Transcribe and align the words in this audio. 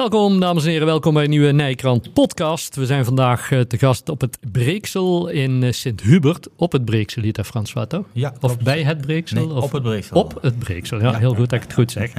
Welkom 0.00 0.40
dames 0.40 0.64
en 0.64 0.70
heren, 0.70 0.86
welkom 0.86 1.14
bij 1.14 1.24
een 1.24 1.30
nieuwe 1.30 1.52
Nijkrant 1.52 2.12
podcast. 2.12 2.76
We 2.76 2.86
zijn 2.86 3.04
vandaag 3.04 3.50
uh, 3.50 3.60
te 3.60 3.78
gast 3.78 4.08
op 4.08 4.20
het 4.20 4.38
Breeksel 4.52 5.28
in 5.28 5.62
uh, 5.62 5.72
Sint-Hubert. 5.72 6.48
Op 6.56 6.72
het 6.72 6.84
Breeksel, 6.84 7.22
heet 7.22 7.34
dat 7.34 7.46
François 7.46 7.86
toch? 7.88 8.04
Ja. 8.12 8.34
Of 8.40 8.58
bij 8.58 8.82
het 8.82 9.00
Breeksel? 9.00 9.46
Nee, 9.46 9.56
of 9.56 9.64
op 9.64 9.72
het 9.72 9.82
Breeksel. 9.82 10.16
Op 10.16 10.38
het 10.42 10.58
Breeksel, 10.58 11.00
ja, 11.00 11.10
ja. 11.10 11.18
heel 11.18 11.34
goed 11.34 11.50
dat 11.50 11.58
ik 11.58 11.62
het 11.62 11.72
goed 11.72 11.90
zeg. 11.90 12.10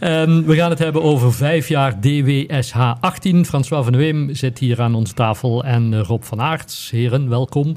um, 0.00 0.44
we 0.44 0.54
gaan 0.54 0.70
het 0.70 0.78
hebben 0.78 1.02
over 1.02 1.32
vijf 1.32 1.68
jaar 1.68 2.00
DWSH 2.00 2.92
18. 3.00 3.46
François 3.46 3.84
van 3.84 3.96
Weem 3.96 4.34
zit 4.34 4.58
hier 4.58 4.80
aan 4.80 4.94
onze 4.94 5.14
tafel 5.14 5.64
en 5.64 5.92
uh, 5.92 6.00
Rob 6.00 6.22
van 6.22 6.40
Aerts. 6.40 6.90
Heren, 6.90 7.28
welkom. 7.28 7.76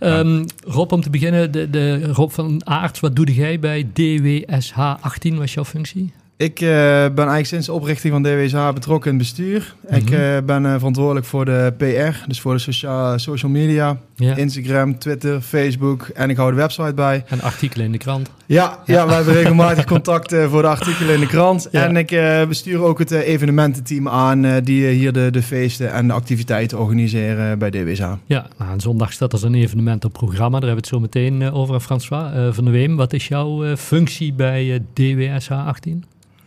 Um, 0.00 0.44
Rob, 0.66 0.92
om 0.92 1.00
te 1.00 1.10
beginnen, 1.10 1.52
de, 1.52 1.70
de, 1.70 2.12
Rob 2.12 2.30
van 2.30 2.60
Aerts, 2.64 3.00
wat 3.00 3.16
doe 3.16 3.34
jij 3.34 3.58
bij 3.58 3.88
DWSH 3.92 4.78
18? 5.00 5.34
Wat 5.34 5.44
is 5.44 5.54
jouw 5.54 5.64
functie? 5.64 6.12
Ik 6.38 6.60
uh, 6.60 6.68
ben 6.68 7.16
eigenlijk 7.16 7.46
sinds 7.46 7.66
de 7.66 7.72
oprichting 7.72 8.12
van 8.12 8.22
DWSH 8.22 8.72
betrokken 8.74 9.10
in 9.10 9.18
het 9.18 9.26
bestuur. 9.26 9.74
Mm 9.80 9.88
-hmm. 9.88 9.96
Ik 9.96 10.10
uh, 10.10 10.36
ben 10.46 10.64
uh, 10.64 10.74
verantwoordelijk 10.74 11.26
voor 11.26 11.44
de 11.44 11.72
PR, 11.76 12.28
dus 12.28 12.40
voor 12.40 12.52
de 12.52 12.58
socia 12.58 13.18
social 13.18 13.50
media. 13.50 13.98
Instagram, 14.16 14.98
Twitter, 14.98 15.40
Facebook 15.40 16.02
en 16.02 16.30
ik 16.30 16.36
hou 16.36 16.50
de 16.50 16.56
website 16.56 16.94
bij. 16.94 17.24
En 17.28 17.40
artikelen 17.40 17.86
in 17.86 17.92
de 17.92 17.98
krant. 17.98 18.30
Ja, 18.46 18.78
ja. 18.84 18.94
ja 18.94 19.06
we 19.06 19.12
hebben 19.12 19.34
regelmatig 19.34 19.84
contact 19.84 20.34
voor 20.48 20.62
de 20.62 20.68
artikelen 20.68 21.14
in 21.14 21.20
de 21.20 21.26
krant. 21.26 21.68
Ja. 21.70 21.84
En 21.84 21.96
ik 21.96 22.08
bestuur 22.48 22.82
ook 22.82 22.98
het 22.98 23.10
evenemententeam 23.10 24.08
aan 24.08 24.60
die 24.60 24.86
hier 24.86 25.12
de, 25.12 25.30
de 25.30 25.42
feesten 25.42 25.92
en 25.92 26.06
de 26.06 26.12
activiteiten 26.12 26.78
organiseren 26.78 27.58
bij 27.58 27.70
DWSH. 27.70 28.12
Ja, 28.26 28.46
nou, 28.58 28.72
en 28.72 28.80
zondag 28.80 29.12
staat 29.12 29.32
er 29.32 29.38
zo'n 29.38 29.54
evenement 29.54 30.04
op 30.04 30.12
programma. 30.12 30.60
Daar 30.60 30.68
hebben 30.68 30.90
we 30.90 30.96
het 30.96 31.12
zo 31.12 31.20
meteen 31.20 31.52
over, 31.52 31.80
François. 31.80 32.54
van 32.54 32.64
der 32.64 32.72
Weem, 32.72 32.96
wat 32.96 33.12
is 33.12 33.28
jouw 33.28 33.76
functie 33.76 34.32
bij 34.32 34.82
DWSH 34.92 35.50
18? 35.50 36.04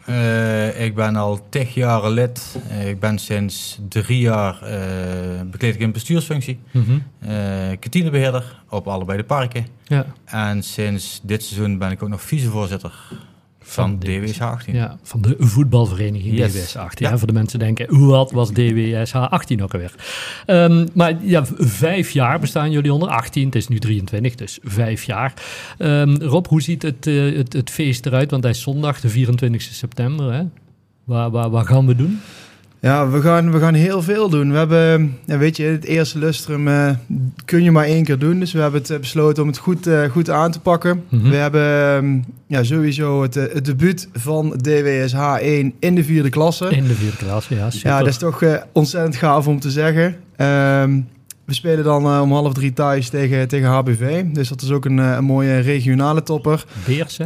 Uh, 0.10 0.82
ik 0.82 0.96
ben 0.96 1.16
al 1.16 1.40
tig 1.50 1.74
jaren 1.74 2.12
lid. 2.12 2.58
Uh, 2.72 2.88
ik 2.88 3.00
ben 3.00 3.18
sinds 3.20 3.80
drie 3.90 4.20
jaar 4.20 4.60
uh, 4.64 5.42
bekleed 5.52 5.76
ik 5.76 5.82
een 5.82 5.92
bestuursfunctie. 5.92 6.60
Mm 6.72 6.84
-hmm. 6.84 7.80
kantinebeheerder 7.80 8.62
op 8.70 8.88
allebei 8.88 9.18
de 9.18 9.24
parken. 9.24 9.68
Ja. 9.84 10.06
En 10.26 10.64
sinds 10.64 11.20
dit 11.24 11.44
seizoen 11.44 11.78
ben 11.78 11.92
ik 11.92 12.04
ook 12.04 12.10
nog 12.10 12.22
vicevoorzitter 12.22 12.94
van, 13.70 13.90
van 13.90 14.00
DWSH 14.00 14.42
18. 14.42 14.74
Ja, 14.74 14.98
van 15.04 15.22
de 15.22 15.36
voetbalvereniging 15.40 16.38
yes. 16.38 16.54
DWSH 16.54 16.76
18. 16.76 17.10
Ja. 17.10 17.18
Voor 17.18 17.28
de 17.28 17.34
mensen 17.34 17.60
denken, 17.60 17.96
hoe 17.96 18.08
wat 18.08 18.32
was 18.32 18.52
DWSH 18.52 19.16
18 19.16 19.64
ook 19.64 19.74
alweer? 19.74 19.94
Um, 20.48 20.88
maar 20.94 21.14
ja, 21.22 21.46
vijf 21.58 22.12
jaar 22.12 22.40
bestaan 22.40 22.72
jullie 22.72 22.94
onder 22.94 23.10
18. 23.10 23.46
Het 23.46 23.56
is 23.56 23.68
nu 23.68 23.80
23, 23.80 24.36
dus 24.36 24.60
vijf 24.64 25.04
jaar. 25.04 25.34
Um, 25.78 26.22
Rob, 26.22 26.46
hoe 26.46 26.62
ziet 26.62 26.82
het, 26.82 27.08
uh, 27.08 27.38
het, 27.38 27.54
het 27.54 27.70
feest 27.70 28.06
eruit? 28.06 28.32
Want 28.32 28.44
hij 28.44 28.52
is 28.52 28.62
zondag, 28.62 29.00
de 29.00 29.10
24 29.10 29.62
september. 29.62 30.34
Hè? 30.34 30.44
Waar, 31.04 31.30
waar, 31.30 31.50
waar 31.50 31.66
gaan 31.66 31.88
we 31.88 31.96
doen? 31.96 32.20
Ja, 32.82 33.10
we 33.10 33.22
gaan, 33.22 33.52
we 33.52 33.60
gaan 33.60 33.74
heel 33.74 34.02
veel 34.02 34.30
doen. 34.30 34.52
We 34.52 34.58
hebben, 34.58 35.18
ja, 35.26 35.38
weet 35.38 35.58
je, 35.58 35.64
het 35.64 35.86
eerste 35.86 36.20
lustrum 36.20 36.68
uh, 36.68 36.90
kun 37.46 37.64
je 37.64 37.72
maar 37.72 37.86
één 37.86 38.04
keer 38.04 38.20
doen. 38.20 38.40
Dus 38.40 38.52
we 38.52 38.60
hebben 38.60 38.82
het 38.82 39.02
besloten 39.02 39.44
om 39.44 39.50
het 39.50 39.58
goed, 39.58 39.88
uh, 39.88 40.04
goed 40.04 40.30
aan 40.30 40.52
te 40.52 40.60
pakken. 40.60 41.04
Mm 41.10 41.20
-hmm. 41.22 41.30
We 41.30 41.36
hebben 41.36 41.96
um, 41.96 42.26
ja, 42.48 42.64
sowieso 42.64 43.22
het, 43.22 43.34
het 43.34 43.66
debuut 43.66 44.08
van 44.14 44.54
DWSH 44.62 45.36
1 45.40 45.74
in 45.80 45.96
de 45.96 46.04
vierde 46.04 46.30
klasse. 46.30 46.70
In 46.70 46.88
de 46.88 46.94
vierde 46.94 47.18
klasse, 47.18 47.56
ja. 47.56 47.70
Super. 47.70 47.90
Ja, 47.90 48.00
dat 48.00 48.08
is 48.08 48.18
toch 48.18 48.42
uh, 48.42 48.56
ontzettend 48.72 49.16
gaaf 49.16 49.48
om 49.48 49.60
te 49.60 49.72
zeggen. 49.72 50.06
Um, 50.38 51.08
we 51.46 51.54
spelen 51.54 51.84
dan 51.84 52.22
om 52.22 52.32
half 52.32 52.54
drie 52.54 52.74
thuis 52.74 53.10
tegen, 53.10 53.48
tegen 53.48 53.68
HBV. 53.68 54.24
Dus 54.24 54.50
dat 54.50 54.62
is 54.62 54.72
ook 54.72 54.86
een, 54.86 54.98
een 54.98 55.24
mooie 55.24 55.60
regionale 55.60 56.24
topper. 56.24 56.66
Beers, 56.86 57.18
hè? 57.18 57.26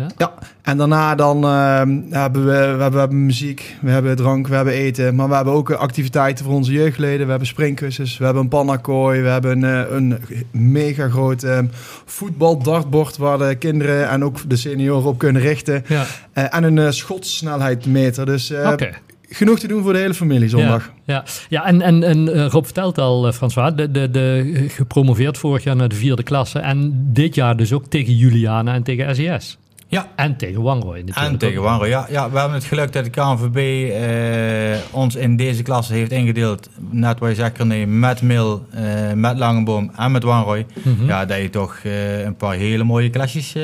Ja, 0.00 0.08
ja? 0.16 0.34
en 0.62 0.76
daarna 0.76 1.14
dan 1.14 1.44
uh, 1.44 1.82
hebben 2.10 2.44
we, 2.44 2.74
we, 2.76 2.82
hebben, 2.82 3.08
we 3.08 3.14
muziek, 3.14 3.76
we 3.80 3.90
hebben 3.90 4.16
drank, 4.16 4.46
we 4.46 4.54
hebben 4.54 4.74
eten. 4.74 5.14
Maar 5.14 5.28
we 5.28 5.34
hebben 5.34 5.52
ook 5.54 5.70
activiteiten 5.70 6.44
voor 6.44 6.54
onze 6.54 6.72
jeugdleden. 6.72 7.24
We 7.24 7.30
hebben 7.30 7.48
springkussens, 7.48 8.18
we 8.18 8.24
hebben 8.24 8.42
een 8.42 8.48
pannakooi. 8.48 9.20
We 9.20 9.28
hebben 9.28 9.62
een, 9.62 9.96
een 9.96 10.18
mega 10.50 11.08
groot 11.08 11.44
uh, 11.44 11.58
voetbaldartbord 12.04 13.16
waar 13.16 13.38
de 13.38 13.54
kinderen 13.54 14.08
en 14.08 14.24
ook 14.24 14.48
de 14.48 14.56
senioren 14.56 15.08
op 15.08 15.18
kunnen 15.18 15.42
richten. 15.42 15.84
Ja. 15.86 16.06
Uh, 16.34 16.54
en 16.54 16.64
een 16.64 16.76
uh, 16.76 16.90
schotssnelheidmeter. 16.90 18.26
Dus 18.26 18.50
okay 18.50 18.94
genoeg 19.30 19.58
te 19.58 19.66
doen 19.66 19.82
voor 19.82 19.92
de 19.92 19.98
hele 19.98 20.14
familie 20.14 20.48
zondag. 20.48 20.92
Ja, 21.04 21.14
ja. 21.14 21.24
ja 21.48 21.64
en, 21.66 21.82
en, 21.82 22.02
en 22.02 22.48
Rob 22.48 22.64
vertelt 22.64 22.98
al, 22.98 23.32
François, 23.32 23.74
de, 23.74 23.90
de, 23.90 24.10
de, 24.10 24.64
gepromoveerd 24.68 25.38
vorig 25.38 25.64
jaar 25.64 25.76
naar 25.76 25.88
de 25.88 25.94
vierde 25.94 26.22
klasse. 26.22 26.58
En 26.58 27.08
dit 27.12 27.34
jaar 27.34 27.56
dus 27.56 27.72
ook 27.72 27.86
tegen 27.86 28.16
Juliana 28.16 28.74
en 28.74 28.82
tegen 28.82 29.14
SES. 29.16 29.58
Ja. 29.90 30.08
En 30.16 30.36
tegen 30.36 30.62
natuurlijk. 31.04 31.32
En 31.32 31.38
tegen 31.38 31.62
Wanroy, 31.62 31.88
ja. 31.88 32.06
ja. 32.10 32.30
We 32.30 32.38
hebben 32.38 32.56
het 32.56 32.66
geluk 32.66 32.92
dat 32.92 33.04
de 33.04 33.10
KNVB 33.10 33.56
uh, 33.56 34.94
ons 34.94 35.14
in 35.14 35.36
deze 35.36 35.62
klasse 35.62 35.92
heeft 35.92 36.12
ingedeeld. 36.12 36.68
Net 36.90 37.18
wat 37.18 37.28
je 37.28 37.34
zegt, 37.34 37.58
met 37.86 38.22
Mil, 38.22 38.66
uh, 38.74 39.12
met 39.12 39.38
Langenboom 39.38 39.90
en 39.96 40.12
met 40.12 40.22
Wanroy. 40.22 40.66
Mm 40.82 40.96
-hmm. 40.98 41.06
Ja, 41.06 41.24
dat 41.24 41.38
je 41.38 41.50
toch 41.50 41.80
uh, 41.84 42.24
een 42.24 42.36
paar 42.36 42.54
hele 42.54 42.84
mooie 42.84 43.10
klasjes 43.10 43.56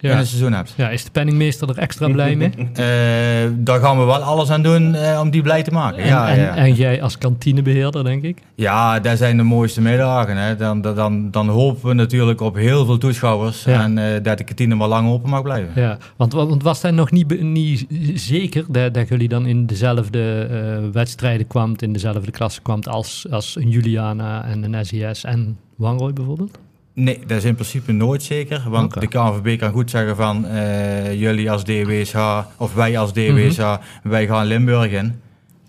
ja. 0.00 0.10
in 0.10 0.16
het 0.16 0.26
seizoen 0.26 0.52
hebt. 0.52 0.74
Ja, 0.76 0.90
is 0.90 1.04
de 1.04 1.10
penningmeester 1.10 1.68
er 1.68 1.78
extra 1.78 2.08
blij 2.08 2.36
mee? 2.36 2.50
uh, 2.58 2.66
daar 3.66 3.80
gaan 3.80 3.98
we 3.98 4.04
wel 4.04 4.22
alles 4.22 4.50
aan 4.50 4.62
doen 4.62 4.94
uh, 4.94 5.20
om 5.22 5.30
die 5.30 5.42
blij 5.42 5.62
te 5.62 5.70
maken. 5.70 6.02
En, 6.02 6.08
ja, 6.08 6.28
en, 6.28 6.40
ja. 6.40 6.56
en 6.56 6.74
jij 6.74 7.02
als 7.02 7.18
kantinebeheerder, 7.18 8.04
denk 8.04 8.22
ik? 8.22 8.38
Ja, 8.54 9.00
dat 9.00 9.18
zijn 9.18 9.36
de 9.36 9.42
mooiste 9.42 9.80
middagen. 9.80 10.36
Hè. 10.36 10.56
Dan, 10.56 10.80
dan, 10.80 11.30
dan 11.30 11.48
hopen 11.48 11.88
we 11.88 11.94
natuurlijk 11.94 12.40
op 12.40 12.54
heel 12.54 12.84
veel 12.84 12.98
toeschouwers 12.98 13.64
ja. 13.64 13.82
en 13.82 13.96
uh, 13.96 14.04
dat 14.22 14.38
de 14.38 14.44
kantine 14.44 14.74
maar 14.74 14.88
lang 14.88 15.08
open 15.08 15.30
mag 15.30 15.42
blijven. 15.42 15.82
Ja, 15.82 15.98
want, 16.16 16.32
want 16.32 16.62
was 16.62 16.80
dat 16.80 16.92
nog 16.92 17.10
niet, 17.10 17.42
niet 17.42 17.86
zeker 18.14 18.64
dat, 18.68 18.94
dat 18.94 19.08
jullie 19.08 19.28
dan 19.28 19.46
in 19.46 19.66
dezelfde 19.66 20.46
wedstrijden 20.92 21.46
kwamt, 21.46 21.82
in 21.82 21.92
dezelfde 21.92 22.30
klasse 22.30 22.62
kwamt 22.62 22.88
als, 22.88 23.26
als 23.30 23.56
een 23.56 23.70
Juliana 23.70 24.44
en 24.44 24.72
een 24.72 24.86
SES 24.86 25.24
en 25.24 25.58
Wangroy 25.76 26.12
bijvoorbeeld? 26.12 26.58
Nee, 27.00 27.18
dat 27.26 27.36
is 27.36 27.44
in 27.44 27.54
principe 27.54 27.92
nooit 27.92 28.22
zeker. 28.22 28.62
Want 28.68 28.96
okay. 28.96 29.08
de 29.08 29.08
KNVB 29.08 29.58
kan 29.58 29.72
goed 29.72 29.90
zeggen 29.90 30.16
van 30.16 30.44
uh, 30.46 31.20
jullie 31.20 31.50
als 31.50 31.64
DWSH 31.64 32.16
of 32.56 32.74
wij 32.74 32.98
als 32.98 33.12
DWSH, 33.12 33.58
mm 33.58 33.64
-hmm. 33.64 34.10
wij 34.10 34.26
gaan 34.26 34.46
Limburg 34.46 34.90
in. 34.90 35.20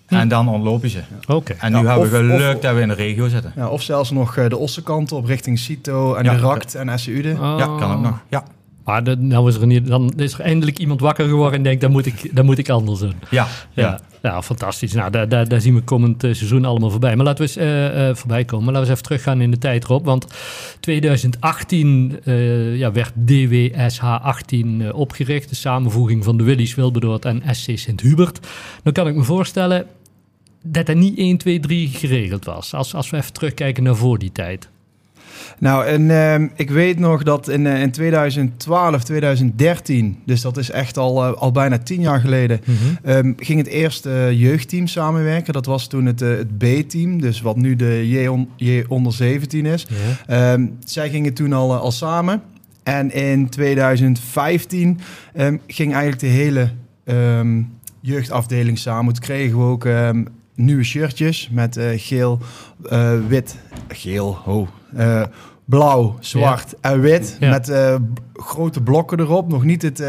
Hm. 0.08 0.16
En 0.16 0.28
dan 0.28 0.48
ontlopen 0.48 0.90
ze. 0.90 1.00
Okay. 1.28 1.58
En 1.60 1.72
nu 1.72 1.78
ja, 1.78 1.86
hebben 1.86 2.10
we 2.10 2.16
geluk 2.18 2.56
of, 2.56 2.62
dat 2.62 2.76
we 2.76 2.82
in 2.82 2.88
de 2.88 2.94
regio 2.94 3.28
zitten. 3.28 3.54
Ja, 3.56 3.68
of 3.68 3.82
zelfs 3.82 4.12
nog 4.12 4.38
uh, 4.38 4.50
de 4.50 4.58
Ossekant 4.58 5.12
op 5.12 5.26
richting 5.26 5.60
Cito 5.60 6.14
en 6.14 6.24
ja, 6.24 6.34
de 6.34 6.40
Rakt 6.40 6.76
en 6.76 7.00
SUde. 7.00 7.32
Oh. 7.32 7.56
Ja, 7.58 7.66
kan 7.66 7.92
ook 7.92 8.02
nog. 8.02 8.20
Ja. 8.30 8.44
Maar 8.90 9.04
de, 9.04 9.16
nou 9.16 9.50
is 9.50 9.56
er 9.56 9.68
niet, 9.68 9.88
dan 9.88 10.14
is 10.16 10.34
er 10.34 10.40
eindelijk 10.40 10.80
iemand 10.80 11.00
wakker 11.00 11.28
geworden 11.28 11.58
en 11.58 11.64
denkt, 11.64 11.82
dat 11.82 11.90
moet 11.90 12.06
ik, 12.06 12.36
dat 12.36 12.46
moet 12.46 12.58
ik 12.58 12.70
anders 12.70 13.00
doen. 13.00 13.14
Ja. 13.30 13.48
ja. 13.74 14.00
ja. 14.22 14.42
Fantastisch. 14.42 14.94
Nou, 14.94 15.12
daar, 15.12 15.30
daar, 15.30 15.48
daar 15.48 15.62
zien 15.62 15.76
we 15.76 15.82
komend 15.82 16.24
uh, 16.24 16.34
seizoen 16.34 16.66
allemaal 16.66 16.90
voorbij. 16.90 17.16
Maar 17.16 17.26
laten 17.26 17.46
we 17.46 17.50
eens 17.50 17.58
uh, 17.58 18.08
uh, 18.08 18.16
voorbij 18.16 18.46
komen. 18.46 18.66
Laten 18.66 18.82
we 18.82 18.90
eens 18.90 19.00
even 19.00 19.04
teruggaan 19.04 19.42
in 19.42 19.52
de 19.52 19.58
tijd, 19.58 19.86
Rob. 19.86 20.06
Want 20.06 20.28
2018 20.80 22.20
ja, 22.74 22.92
werd 22.92 23.12
DWSH 23.16 24.04
18 24.04 24.94
opgericht. 24.94 25.50
De 25.50 25.56
samenvoeging 25.56 26.24
van 26.24 26.38
de 26.38 26.44
Willys 26.44 26.76
Wilberdoord 26.76 27.26
en 27.26 27.42
SC 27.52 27.78
Sint-Hubert. 27.78 28.48
Dan 28.84 28.94
kan 28.94 29.08
ik 29.08 29.16
me 29.16 29.24
voorstellen 29.24 29.86
dat 30.64 30.86
dat 30.86 30.96
niet 30.96 31.18
1, 31.18 31.38
2, 31.38 31.60
3 31.60 31.88
geregeld 31.88 32.46
was. 32.46 32.74
Als, 32.74 32.94
als 32.94 33.10
we 33.10 33.18
even 33.18 33.34
terugkijken 33.34 33.84
naar 33.84 33.96
voor 33.96 34.20
die 34.20 34.32
tijd. 34.32 34.70
Nou, 35.60 35.86
en 35.86 36.02
uh, 36.02 36.50
ik 36.56 36.70
weet 36.70 37.00
nog 37.00 37.24
dat 37.24 37.48
in, 37.48 37.66
uh, 37.66 37.82
in 37.82 37.92
2012, 37.92 39.04
2013, 39.04 40.18
dus 40.26 40.42
dat 40.42 40.58
is 40.58 40.72
echt 40.72 40.98
al, 40.98 41.28
uh, 41.28 41.34
al 41.34 41.52
bijna 41.52 41.78
tien 41.78 42.02
jaar 42.02 42.20
geleden, 42.20 42.62
mm 42.66 42.76
-hmm. 42.76 43.12
um, 43.12 43.36
ging 43.38 43.60
het 43.60 43.68
eerste 43.68 44.30
jeugdteam 44.34 44.88
samenwerken. 44.88 45.54
Dat 45.54 45.66
was 45.66 45.88
toen 45.88 46.06
het, 46.06 46.20
het 46.20 46.58
B-team, 46.58 47.22
dus 47.22 47.42
wat 47.42 47.56
nu 47.56 47.76
de 47.76 48.10
J, 48.10 48.28
on, 48.28 48.50
J 48.56 48.84
onder 48.88 49.14
17 49.14 49.66
is. 49.66 49.88
Yeah. 50.28 50.54
Um, 50.54 50.78
zij 50.86 51.10
gingen 51.10 51.34
toen 51.34 51.54
al, 51.54 51.76
al 51.76 51.92
samen. 51.92 52.42
En 52.84 53.14
in 53.14 53.50
2015 53.50 55.00
um, 55.36 55.60
ging 55.68 55.94
eigenlijk 55.94 56.22
de 56.22 56.28
hele 56.28 56.70
jeugdafdeling 58.02 58.78
samen. 58.78 59.14
Toen 59.14 59.24
kregen 59.24 59.58
we 59.58 59.64
ook 59.64 59.86
nieuwe 60.60 60.84
shirtjes 60.84 61.50
met 61.52 61.78
uh, 61.78 61.90
geel, 61.96 62.40
uh, 62.92 63.12
wit, 63.28 63.56
geel, 63.88 64.38
oh, 64.46 64.68
uh, 64.98 65.24
blauw, 65.66 66.18
zwart 66.20 66.74
ja. 66.82 66.90
en 66.90 67.02
wit. 67.02 67.38
Ja. 67.40 67.50
Met 67.50 67.72
grote 68.34 68.82
blokken 68.82 69.20
erop. 69.20 69.50
Nog 69.50 69.64
niet 69.64 69.82
het 69.82 70.04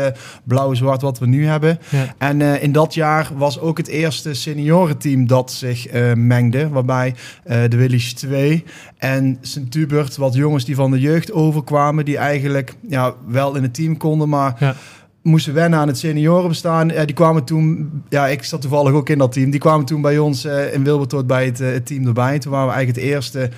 blauw-zwart 0.44 1.02
wat 1.02 1.18
we 1.18 1.26
nu 1.26 1.46
hebben. 1.46 1.78
Ja. 1.88 2.14
En 2.18 2.40
in 2.40 2.72
dat 2.72 2.94
jaar 2.94 3.30
was 3.36 3.60
ook 3.60 3.78
het 3.78 3.88
eerste 3.88 4.34
seniorenteam 4.34 5.26
dat 5.26 5.52
zich 5.52 5.92
mengde. 6.14 6.68
Waarbij 6.68 7.14
de 7.44 7.76
Willys 7.76 8.14
2 8.14 8.64
en 8.96 9.38
Sint-Hubert, 9.40 10.16
wat 10.16 10.34
jongens 10.34 10.64
die 10.64 10.74
van 10.74 10.90
de 10.90 11.00
jeugd 11.00 11.32
overkwamen. 11.32 12.04
Die 12.04 12.16
eigenlijk 12.16 12.74
ja, 12.88 13.14
wel 13.26 13.56
in 13.56 13.62
het 13.62 13.74
team 13.74 13.96
konden, 13.96 14.28
maar 14.28 14.76
moesten 15.22 15.54
wennen 15.54 15.78
aan 15.78 15.88
het 15.88 15.98
seniorenbestaan. 15.98 16.90
Uh, 16.90 16.98
die 17.04 17.14
kwamen 17.14 17.44
toen, 17.44 17.90
ja, 18.08 18.26
ik 18.26 18.44
zat 18.44 18.60
toevallig 18.60 18.92
ook 18.92 19.08
in 19.08 19.18
dat 19.18 19.32
team. 19.32 19.50
Die 19.50 19.60
kwamen 19.60 19.86
toen 19.86 20.00
bij 20.00 20.18
ons 20.18 20.44
uh, 20.44 20.74
in 20.74 20.84
Wilbertoort 20.84 21.26
bij 21.26 21.44
het, 21.44 21.58
het, 21.58 21.86
team 21.86 22.06
erbij. 22.06 22.38
Toen 22.38 22.52
waren 22.52 22.66
we 22.68 22.72
eigenlijk 22.74 23.04
het 23.04 23.14
eerste 23.14 23.50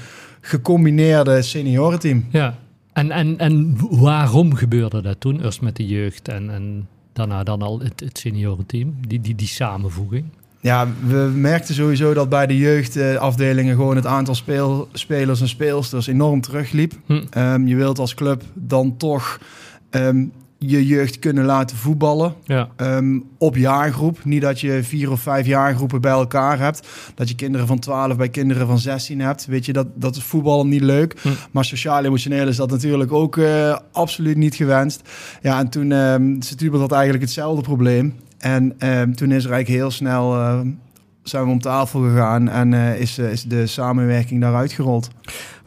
gecombineerde 0.42 1.42
seniorenteam. 1.42 2.24
Ja, 2.30 2.58
en, 2.92 3.10
en, 3.10 3.38
en 3.38 3.76
waarom 3.90 4.54
gebeurde 4.54 5.02
dat 5.02 5.20
toen? 5.20 5.44
Eerst 5.44 5.60
met 5.60 5.76
de 5.76 5.86
jeugd 5.86 6.28
en, 6.28 6.50
en 6.50 6.88
daarna 7.12 7.42
dan 7.42 7.62
al 7.62 7.80
het, 7.80 8.00
het 8.00 8.18
seniorenteam, 8.18 8.94
die, 9.08 9.20
die, 9.20 9.34
die 9.34 9.46
samenvoeging? 9.46 10.24
Ja, 10.60 10.88
we 11.06 11.32
merkten 11.34 11.74
sowieso 11.74 12.14
dat 12.14 12.28
bij 12.28 12.46
de 12.46 12.58
jeugdafdelingen 12.58 13.76
gewoon 13.76 13.96
het 13.96 14.06
aantal 14.06 14.34
speel, 14.34 14.88
spelers 14.92 15.40
en 15.40 15.48
speelsters 15.48 16.06
enorm 16.06 16.40
terugliep. 16.40 16.92
Hm. 17.06 17.22
Um, 17.38 17.66
je 17.66 17.76
wilt 17.76 17.98
als 17.98 18.14
club 18.14 18.42
dan 18.54 18.96
toch 18.96 19.40
um, 19.90 20.32
je 20.66 20.86
jeugd 20.86 21.18
kunnen 21.18 21.44
laten 21.44 21.76
voetballen 21.76 22.34
ja. 22.44 22.68
um, 22.76 23.24
op 23.38 23.56
jaargroep. 23.56 24.24
Niet 24.24 24.42
dat 24.42 24.60
je 24.60 24.82
vier 24.82 25.10
of 25.10 25.20
vijf 25.20 25.46
jaargroepen 25.46 26.00
bij 26.00 26.12
elkaar 26.12 26.58
hebt. 26.58 26.88
Dat 27.14 27.28
je 27.28 27.34
kinderen 27.34 27.66
van 27.66 27.78
12 27.78 28.16
bij 28.16 28.28
kinderen 28.28 28.66
van 28.66 28.78
16 28.78 29.20
hebt. 29.20 29.46
Weet 29.46 29.66
je, 29.66 29.72
dat, 29.72 29.86
dat 29.94 30.16
is 30.16 30.22
voetballen 30.22 30.68
niet 30.68 30.82
leuk. 30.82 31.16
Hm. 31.22 31.28
Maar 31.50 31.64
sociaal-emotioneel 31.64 32.48
is 32.48 32.56
dat 32.56 32.70
natuurlijk 32.70 33.12
ook 33.12 33.36
uh, 33.36 33.78
absoluut 33.92 34.36
niet 34.36 34.54
gewenst. 34.54 35.08
Ja, 35.42 35.58
en 35.58 35.68
toen 35.68 35.90
um, 35.90 36.38
had 36.70 36.92
eigenlijk 36.92 37.22
hetzelfde 37.22 37.62
probleem. 37.62 38.14
En 38.38 38.62
um, 38.64 39.16
toen 39.16 39.32
is 39.32 39.44
er 39.44 39.50
eigenlijk 39.50 39.80
heel 39.80 39.90
snel... 39.90 40.36
Uh, 40.36 40.60
zijn 41.22 41.44
we 41.44 41.50
om 41.50 41.60
tafel 41.60 42.00
gegaan 42.00 42.48
en 42.48 42.72
uh, 42.72 43.00
is, 43.00 43.18
is 43.18 43.42
de 43.42 43.66
samenwerking 43.66 44.40
daaruit 44.40 44.72
gerold. 44.72 45.10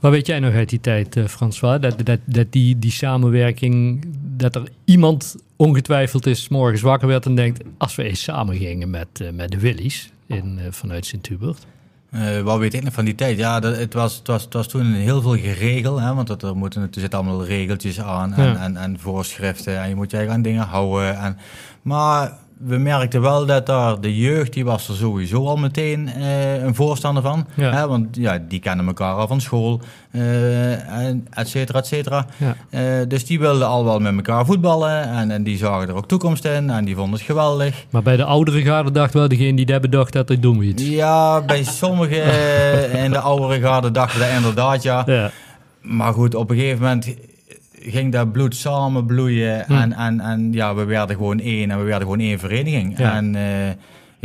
Wat 0.05 0.13
weet 0.13 0.27
jij 0.27 0.39
nog 0.39 0.53
uit 0.53 0.69
die 0.69 0.79
tijd, 0.79 1.15
uh, 1.15 1.25
François? 1.25 1.81
Dat, 1.81 2.05
dat, 2.05 2.19
dat 2.25 2.51
die, 2.51 2.79
die 2.79 2.91
samenwerking, 2.91 4.05
dat 4.37 4.55
er 4.55 4.63
iemand 4.83 5.35
ongetwijfeld 5.55 6.25
is, 6.25 6.47
morgens 6.47 6.81
wakker 6.81 7.07
werd 7.07 7.25
en 7.25 7.35
denkt: 7.35 7.63
als 7.77 7.95
we 7.95 8.03
eens 8.03 8.23
samen 8.23 8.55
gingen 8.55 8.89
met, 8.89 9.07
uh, 9.21 9.29
met 9.29 9.51
de 9.51 9.59
Willies 9.59 10.11
in, 10.25 10.57
uh, 10.59 10.65
vanuit 10.69 11.05
Sint-Hubert. 11.05 11.65
Wat 12.43 12.59
weet 12.59 12.73
ik 12.73 12.83
nog 12.83 12.93
van 12.93 13.05
die 13.05 13.15
tijd? 13.15 13.37
Ja, 13.37 13.59
dat, 13.59 13.77
het, 13.77 13.93
was, 13.93 14.15
het, 14.15 14.27
was, 14.27 14.43
het 14.43 14.53
was 14.53 14.67
toen 14.67 14.93
heel 14.93 15.21
veel 15.21 15.37
geregeld. 15.37 15.99
Hè, 15.99 16.13
want 16.13 16.27
dat, 16.27 16.43
er, 16.43 16.55
moeten, 16.55 16.81
er 16.81 16.87
zitten 16.91 17.19
allemaal 17.19 17.45
regeltjes 17.45 18.01
aan 18.01 18.33
en, 18.33 18.43
ja. 18.43 18.63
en, 18.63 18.77
en, 18.77 18.99
voorschriften. 18.99 19.81
En 19.81 19.89
je 19.89 19.95
moet 19.95 20.11
je 20.11 20.17
eigenlijk 20.17 20.47
aan 20.47 20.51
dingen 20.51 20.67
houden. 20.67 21.17
En, 21.17 21.37
maar 21.81 22.37
we 22.57 22.77
merkten 22.77 23.21
wel 23.21 23.45
dat 23.45 23.65
daar 23.65 24.01
de 24.01 24.17
jeugd, 24.17 24.53
die 24.53 24.65
was 24.65 24.87
er 24.87 24.95
sowieso 24.95 25.47
al 25.47 25.57
meteen 25.57 26.09
uh, 26.17 26.63
een 26.63 26.75
voorstander 26.75 27.23
van. 27.23 27.47
Ja. 27.53 27.71
Hè, 27.71 27.87
want 27.87 28.15
ja, 28.15 28.39
die 28.47 28.59
kennen 28.59 28.87
elkaar 28.87 29.13
al 29.13 29.27
van 29.27 29.41
school, 29.41 29.81
uh, 30.11 31.09
et 31.09 31.47
cetera, 31.47 31.79
et 31.79 31.87
cetera. 31.87 32.25
Ja. 32.37 32.55
Uh, 32.69 33.07
dus 33.07 33.25
die 33.25 33.39
wilden 33.39 33.67
al 33.67 33.85
wel 33.85 33.99
met 33.99 34.15
elkaar 34.15 34.45
voetballen 34.45 35.09
en, 35.09 35.31
en, 35.31 35.43
die 35.43 35.57
zagen 35.57 35.87
er 35.87 35.95
ook 35.95 36.07
toekomst 36.07 36.45
in 36.45 36.69
en 36.69 36.85
die 36.85 36.95
vonden 36.95 37.13
het 37.13 37.25
geweldig. 37.25 37.85
Maar 37.89 38.03
bij 38.03 38.17
de 38.17 38.23
oudere 38.23 38.61
garde 38.61 38.91
dacht 38.91 39.13
wel 39.13 39.27
degene 39.27 39.55
die 39.55 39.65
dat 39.65 39.81
bedacht 39.81 40.13
dat, 40.13 40.27
dat 40.27 40.41
doen 40.41 40.59
we 40.59 40.65
iets. 40.65 40.83
Ja, 40.83 41.41
bij 41.41 41.63
sommigen 41.63 42.23
in 43.03 43.11
de 43.11 43.19
oudere 43.19 43.61
garde 43.61 43.91
dachten 43.91 44.19
dat 44.19 44.29
inderdaad, 44.29 44.83
ja. 44.83 45.03
ja. 45.05 45.31
Maar 45.81 46.13
goed, 46.13 46.35
op 46.35 46.49
een 46.49 46.57
gegeven 46.57 46.81
moment 46.81 47.15
ging 47.91 48.11
dat 48.11 48.31
bloed 48.31 48.55
samen 48.55 49.05
bloeien. 49.05 49.63
Hm. 49.67 49.73
En, 49.73 49.93
en, 49.93 50.19
en 50.19 50.53
ja, 50.53 50.75
we 50.75 50.83
werden 50.83 51.15
gewoon 51.15 51.39
één 51.39 51.71
en 51.71 51.77
we 51.77 51.83
werden 51.83 52.01
gewoon 52.01 52.19
één 52.19 52.39
vereniging. 52.39 52.97
En 52.97 53.35
uh, 53.35 53.41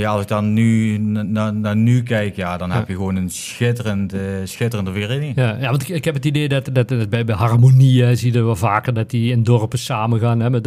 ja, 0.00 0.10
als 0.10 0.22
ik 0.22 0.28
dan 0.28 0.52
nu 0.52 0.98
naar, 0.98 1.54
naar 1.54 1.76
nu 1.76 2.02
kijk, 2.02 2.36
ja, 2.36 2.56
dan 2.56 2.70
heb 2.70 2.88
je 2.88 2.94
gewoon 2.94 3.16
een 3.16 3.30
schitterend, 3.30 4.14
uh, 4.14 4.20
schitterende 4.44 4.92
vereniging. 4.92 5.36
Ja, 5.36 5.56
ja, 5.60 5.70
want 5.70 5.82
ik, 5.82 5.88
ik 5.88 6.04
heb 6.04 6.14
het 6.14 6.24
idee 6.24 6.48
dat, 6.48 6.68
dat, 6.72 6.88
dat 6.88 7.08
bij, 7.08 7.24
bij 7.24 7.34
Harmonie 7.34 8.16
zie 8.16 8.32
je 8.32 8.42
wel 8.42 8.56
vaker 8.56 8.94
dat 8.94 9.10
die 9.10 9.32
in 9.32 9.42
dorpen 9.42 9.78
samen 9.78 10.20
gaan. 10.20 10.40
Hè, 10.40 10.50
met, 10.50 10.64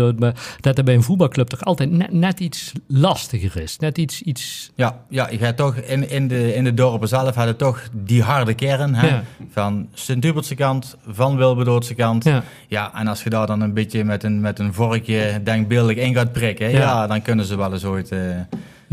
dat 0.60 0.78
er 0.78 0.84
bij 0.84 0.94
een 0.94 1.04
voetbalclub 1.04 1.48
toch 1.48 1.64
altijd 1.64 1.92
net, 1.92 2.12
net 2.12 2.40
iets 2.40 2.72
lastiger 2.88 3.62
is. 3.62 3.78
Net 3.78 3.98
iets... 3.98 4.22
iets... 4.22 4.72
Ja, 4.76 5.00
ja, 5.10 5.30
je 5.30 5.38
gaat 5.38 5.58
toch 5.58 5.76
in, 5.76 6.10
in, 6.10 6.28
de, 6.28 6.56
in 6.56 6.64
de 6.64 6.74
dorpen 6.74 7.08
zelf 7.08 7.36
hadden 7.36 7.58
toch 7.58 7.82
die 7.92 8.22
harde 8.22 8.54
kern 8.54 8.96
hè, 8.96 9.08
ja. 9.08 9.24
van 9.52 9.88
Sint-Hubertse 9.94 10.56
kant, 10.56 10.98
van 11.08 11.38
Wilberdoortse 11.38 11.94
kant. 11.94 12.24
Ja. 12.24 12.44
ja, 12.68 12.92
en 12.96 13.08
als 13.08 13.24
je 13.24 13.30
daar 13.30 13.48
dan 13.48 13.62
een 13.62 13.74
beetje 13.74 14.04
met 14.04 14.24
een, 14.24 14.42
met 14.42 14.60
een 14.60 14.74
vorkje 14.74 15.42
denkbeeldig 15.44 15.98
in 15.98 16.14
gaat 16.14 16.32
prikken, 16.32 16.70
ja. 16.70 16.78
ja 16.78 17.08
dan 17.08 17.22
kunnen 17.22 17.46
ze 17.46 17.58
wel 17.58 17.74
eens 17.74 17.86
ooit... 17.86 18.12
Uh, 18.12 18.20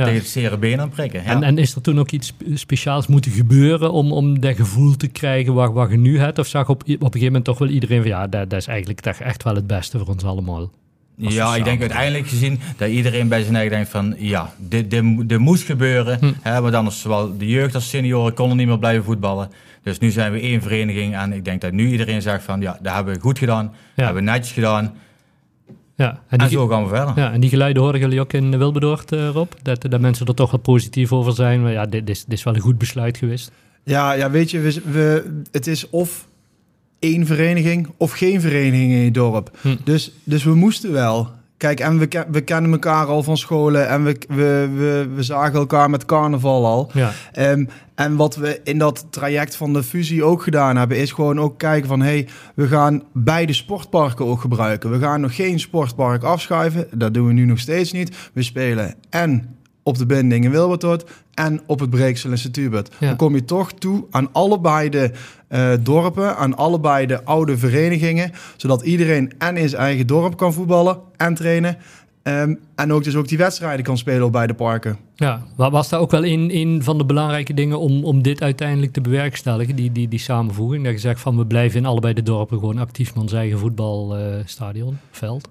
ja. 0.01 0.07
tegen 0.07 0.21
het 0.21 0.31
zere 0.31 0.59
been 0.59 0.81
aan 0.81 0.89
prikken. 0.89 1.25
En, 1.25 1.43
en, 1.43 1.59
is 1.59 1.75
er 1.75 1.83
toen 1.83 1.99
ook 1.99 2.11
iets 2.11 2.33
speciaals 2.55 3.07
moeten 3.07 3.31
gebeuren 3.31 3.93
om, 3.93 4.13
om 4.13 4.41
dat 4.41 4.57
gevoel 4.57 4.97
te 4.97 5.09
krijgen 5.09 5.55
wat, 5.55 5.73
wat 5.73 5.91
je 5.91 5.97
nu 5.97 6.19
hebt? 6.19 6.39
Of 6.39 6.47
zag 6.47 6.69
op, 6.69 6.83
op 6.83 6.89
een 6.89 6.99
gegeven 6.99 7.25
moment 7.25 7.45
toch 7.45 7.59
wel 7.59 7.69
iedereen 7.69 8.01
van 8.01 8.11
ja, 8.11 8.27
dat, 8.27 8.51
dat 8.51 8.61
is 8.61 8.67
eigenlijk 8.67 9.01
toch 9.01 9.17
echt 9.17 9.43
wel 9.43 9.55
het 9.55 9.67
beste 9.67 9.99
voor 9.99 10.07
ons 10.07 10.25
allemaal? 10.25 10.71
Ja, 11.29 11.57
ik 11.57 11.65
denk 11.65 11.81
uiteindelijk 11.81 12.29
gezien 12.29 12.61
dat 12.77 12.89
iedereen 12.89 13.29
bij 13.29 13.43
zijn 13.43 13.55
eigen 13.55 13.73
denkt 13.73 13.91
van 13.91 14.15
ja, 14.19 14.53
dit, 14.57 14.91
dit, 14.91 15.29
dit 15.29 15.39
moest 15.39 15.65
gebeuren. 15.65 16.19
Hm. 16.19 16.33
Hè, 16.41 16.61
want 16.61 16.75
anders 16.75 17.01
zowel 17.01 17.39
de 17.39 17.49
jeugd 17.49 17.75
als 17.75 17.89
senioren 17.89 18.35
konden 18.35 18.57
niet 18.57 18.67
meer 18.67 18.79
blijven 18.79 19.05
voetballen. 19.05 19.51
Dus 19.83 19.99
nu 19.99 20.11
zijn 20.11 20.33
we 20.33 20.41
één 20.41 20.63
vereniging 20.63 21.17
en 21.17 21.33
ik 21.33 21.45
denk 21.45 21.61
dat 21.61 21.73
nu 21.73 21.91
iedereen 21.91 22.23
zegt 22.23 22.45
van 22.45 22.61
ja, 22.61 22.79
dat 22.83 22.95
hebben 22.95 23.15
we 23.15 23.21
goed 23.21 23.39
gedaan, 23.39 23.67
dat 23.67 24.05
hebben 24.05 24.25
we 24.25 24.31
netjes 24.31 24.53
gedaan. 24.53 24.95
Ja, 26.01 26.23
en, 26.29 26.39
die, 26.39 26.47
en 26.47 26.53
zo 26.53 26.67
gaan 26.67 26.83
we 26.83 26.89
verder. 26.89 27.13
Ja, 27.17 27.33
en 27.33 27.41
die 27.41 27.51
geluiden 27.51 27.83
horen 27.83 28.01
jullie 28.01 28.21
ook 28.21 28.33
in 28.33 28.59
Wilberdoord, 28.59 29.13
uh, 29.13 29.29
Rob? 29.29 29.53
Dat, 29.63 29.91
dat 29.91 30.01
mensen 30.01 30.27
er 30.27 30.35
toch 30.35 30.51
wel 30.51 30.61
positief 30.61 31.13
over 31.13 31.33
zijn. 31.33 31.63
Maar 31.63 31.73
ja, 31.73 31.87
dit, 31.87 32.07
dit, 32.07 32.17
is, 32.17 32.25
dit 32.25 32.39
is 32.39 32.45
wel 32.45 32.55
een 32.55 32.61
goed 32.61 32.79
besluit 32.79 33.17
geweest. 33.17 33.51
Ja, 33.85 34.13
ja 34.13 34.31
weet 34.31 34.51
je, 34.51 34.61
we, 34.61 34.81
we, 34.91 35.41
het 35.51 35.67
is 35.67 35.91
of 35.91 36.27
één 36.99 37.27
vereniging 37.27 37.89
of 37.97 38.13
geen 38.13 38.41
vereniging 38.41 38.93
in 38.93 38.99
je 38.99 39.11
dorp. 39.11 39.59
Hm. 39.61 39.77
Dus, 39.85 40.13
dus 40.25 40.45
we 40.45 40.55
moesten 40.55 40.93
wel. 40.93 41.31
Kijk, 41.61 41.81
en 41.81 41.99
we, 41.99 42.25
we 42.31 42.41
kennen 42.41 42.73
elkaar 42.73 43.07
al 43.07 43.23
van 43.23 43.37
scholen 43.37 43.89
en 43.89 44.05
we, 44.05 44.17
we, 44.29 44.71
we, 44.75 45.09
we 45.15 45.23
zagen 45.23 45.59
elkaar 45.59 45.91
met 45.91 46.05
carnaval 46.05 46.67
al. 46.67 46.91
Ja. 46.93 47.13
Um, 47.39 47.69
en 47.95 48.17
wat 48.17 48.37
we 48.37 48.61
in 48.65 48.79
dat 48.79 49.07
traject 49.11 49.57
van 49.57 49.73
de 49.73 49.83
fusie 49.83 50.25
ook 50.25 50.43
gedaan 50.43 50.77
hebben, 50.77 50.97
is 50.97 51.13
gewoon 51.13 51.41
ook 51.41 51.59
kijken 51.59 51.89
van 51.89 52.01
hey, 52.01 52.29
we 52.55 52.67
gaan 52.67 53.03
beide 53.13 53.53
sportparken 53.53 54.27
ook 54.27 54.41
gebruiken. 54.41 54.91
We 54.91 54.99
gaan 54.99 55.21
nog 55.21 55.35
geen 55.35 55.61
sportpark 55.61 56.23
afschuiven. 56.23 56.87
Dat 56.95 57.15
doen 57.15 57.27
we 57.27 57.33
nu 57.33 57.45
nog 57.45 57.59
steeds 57.59 57.93
niet. 57.93 58.17
We 58.33 58.43
spelen 58.43 58.95
en 59.11 59.57
op 59.83 59.99
de 59.99 60.07
binding 60.07 60.45
in 60.45 60.51
Wilbertoort 60.51 61.11
en 61.35 61.61
op 61.67 61.81
het 61.81 61.91
Breeksel 61.91 62.31
in 62.31 62.39
Sint-Hubert. 62.39 62.95
Dan 63.01 63.17
kom 63.17 63.35
je 63.35 63.45
toch 63.45 63.73
toe 63.73 64.05
aan 64.11 64.29
allebei 64.33 64.89
de 64.89 65.11
uh, 65.51 65.73
dorpen, 65.81 66.37
aan 66.37 66.57
allebei 66.57 67.07
de 67.07 67.25
oude 67.25 67.59
verenigingen, 67.59 68.33
zodat 68.57 68.83
iedereen 68.83 69.33
en 69.39 69.57
in 69.57 69.69
zijn 69.69 69.83
eigen 69.83 70.07
dorp 70.07 70.37
kan 70.37 70.53
voetballen 70.53 70.99
en 71.17 71.35
trainen. 71.35 71.77
Um, 72.23 72.59
en 72.75 72.93
ook 72.93 73.05
dus 73.05 73.17
ook 73.17 73.29
die 73.29 73.39
wedstrijden 73.39 73.85
kan 73.85 73.99
spelen 73.99 74.25
op 74.25 74.33
beide 74.33 74.55
parken. 74.55 74.99
Ja, 75.15 75.43
was 75.57 75.89
daar 75.89 76.01
ook 76.01 76.11
wel 76.11 76.25
een, 76.25 76.57
een 76.57 76.83
van 76.83 76.99
de 76.99 77.05
belangrijke 77.05 77.55
dingen 77.55 77.79
om, 77.79 78.05
om 78.05 78.23
dit 78.23 78.43
uiteindelijk 78.43 78.93
te 78.93 79.01
bewerkstelligen, 79.01 79.77
die, 79.77 79.93
die, 79.93 80.09
die 80.09 80.19
samenvoeging? 80.19 80.85
Dat 80.85 80.93
je 80.93 80.99
zegt 80.99 81.21
van 81.21 81.37
we 81.37 81.47
blijven 81.47 81.79
in 81.79 81.87
allebei 81.87 82.15
de 82.15 82.23
dorpen 82.23 82.59
gewoon 82.59 82.79
actief 82.79 83.15
met 83.15 83.23
ons 83.23 83.33
eigen 83.33 83.59
voetbalstadion, 83.59 84.93
uh, 84.93 84.99
veld? 85.11 85.49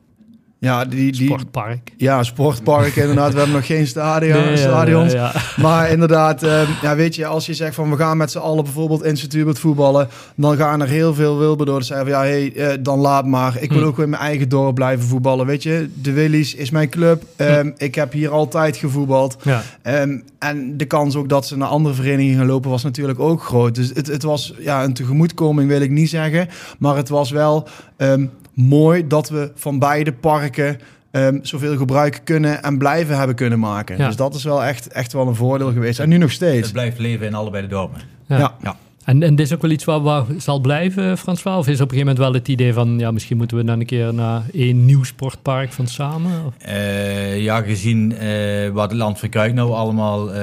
Ja, 0.62 0.86
die, 0.86 1.12
die, 1.12 1.26
sportpark. 1.26 1.92
Ja, 1.98 2.24
sportpark 2.24 2.96
inderdaad. 3.06 3.32
We 3.32 3.38
hebben 3.38 3.56
nog 3.56 3.66
geen 3.66 3.88
stadion, 3.88 4.44
nee, 4.44 4.58
stadions. 4.58 5.14
Ja, 5.14 5.32
ja, 5.34 5.62
maar 5.62 5.90
inderdaad, 5.90 6.44
uh, 6.44 6.82
ja, 6.82 6.96
weet 6.96 7.16
je, 7.16 7.26
als 7.26 7.46
je 7.46 7.54
zegt 7.54 7.76
van 7.76 7.90
we 7.90 7.96
gaan 7.96 8.18
met 8.18 8.32
z'n 8.32 8.38
allen 8.38 8.64
bijvoorbeeld 8.64 9.04
instituut 9.04 9.60
voetballen, 9.60 10.08
dan 10.36 10.58
gaan 10.58 10.82
er 10.82 10.88
heel 10.88 11.14
veel 11.14 11.38
Wilberdoorders 11.38 11.88
zeggen 11.88 12.08
van 12.08 12.16
ja, 12.16 12.24
hey, 12.24 12.54
uh, 12.56 12.68
dan 12.80 13.00
laat 13.00 13.26
maar. 13.26 13.58
Ik 13.60 13.72
wil 13.72 13.82
hm. 13.82 13.88
ook 13.88 14.00
in 14.00 14.10
mijn 14.10 14.22
eigen 14.22 14.50
dorp 14.50 14.76
blijven 14.76 15.06
voetballen. 15.06 15.46
Weet 15.46 15.64
je, 15.64 15.90
de 16.02 16.12
Willies 16.12 16.56
is 16.56 16.70
mijn 16.70 16.90
club. 16.90 17.24
Um, 17.38 17.48
hm. 17.48 17.72
Ik 17.78 17.96
heb 17.96 18.12
hier 18.12 18.30
altijd 18.30 18.78
gevoetbald. 18.78 19.38
Ja. 19.44 19.64
Um, 20.02 20.24
en 20.40 20.78
de 20.78 20.86
kans 20.86 21.16
ook 21.16 21.30
dat 21.30 21.48
ze 21.48 21.58
naar 21.58 21.68
andere 21.68 21.96
verenigingen 21.96 22.38
gaan 22.38 22.48
lopen 22.48 22.70
was 22.70 22.84
natuurlijk 22.84 23.20
ook 23.20 23.44
groot. 23.44 23.76
Dus 23.76 23.92
het, 23.94 24.08
het 24.08 24.24
was 24.24 24.54
ja, 24.60 24.84
een 24.84 24.94
tegemoetkoming, 24.94 25.70
wil 25.70 25.82
ik 25.82 25.90
niet 25.90 26.10
zeggen. 26.10 26.50
Maar 26.80 26.96
het 26.96 27.10
was 27.10 27.32
wel 27.32 27.68
um, 27.98 28.32
mooi 28.54 29.08
dat 29.08 29.30
we 29.30 29.52
van 29.56 29.80
beide 29.80 30.14
parken 30.14 30.80
um, 31.12 31.40
zoveel 31.42 31.78
gebruik 31.78 32.22
kunnen 32.24 32.64
en 32.64 32.78
blijven 32.78 33.18
hebben 33.18 33.36
kunnen 33.36 33.60
maken. 33.60 33.98
Dus 33.98 34.16
dat 34.16 34.36
is 34.36 34.44
wel 34.44 34.64
echt, 34.64 34.88
echt 34.88 35.14
wel 35.14 35.28
een 35.28 35.36
voordeel 35.36 35.72
geweest. 35.72 36.00
En 36.00 36.10
nu 36.10 36.18
nog 36.18 36.32
steeds. 36.32 36.64
Het 36.64 36.72
blijft 36.72 37.00
leven 37.00 37.26
in 37.26 37.34
allebei 37.34 37.64
de 37.64 37.70
dorpen. 37.70 38.02
ja. 38.28 38.56
ja. 38.62 38.78
En, 39.04 39.24
en 39.24 39.36
dit 39.36 39.46
is 39.46 39.54
ook 39.54 39.62
wel 39.62 39.72
iets 39.72 39.84
waar, 39.84 40.02
waar 40.02 40.26
zal 40.38 40.60
blijven, 40.60 41.18
François? 41.18 41.58
Of 41.58 41.68
is 41.68 41.82
op 41.82 41.92
een 41.92 41.98
gegeven 41.98 42.16
moment 42.16 42.18
wel 42.18 42.34
het 42.34 42.48
idee 42.48 42.74
van... 42.74 43.00
ja, 43.00 43.12
misschien 43.12 43.38
moeten 43.38 43.58
we 43.58 43.64
dan 43.64 43.80
een 43.80 43.86
keer 43.86 44.14
naar 44.14 44.44
één 44.54 44.86
nieuw 44.86 45.04
sportpark 45.04 45.72
van 45.72 45.88
samen? 45.88 46.32
Uh, 46.68 47.42
ja, 47.42 47.62
gezien 47.62 48.12
uh, 48.12 48.70
wat 48.70 48.94
Land 48.94 49.20
van 49.20 49.30
Kuik 49.30 49.54
nou 49.54 49.72
allemaal 49.72 50.36
uh, 50.36 50.42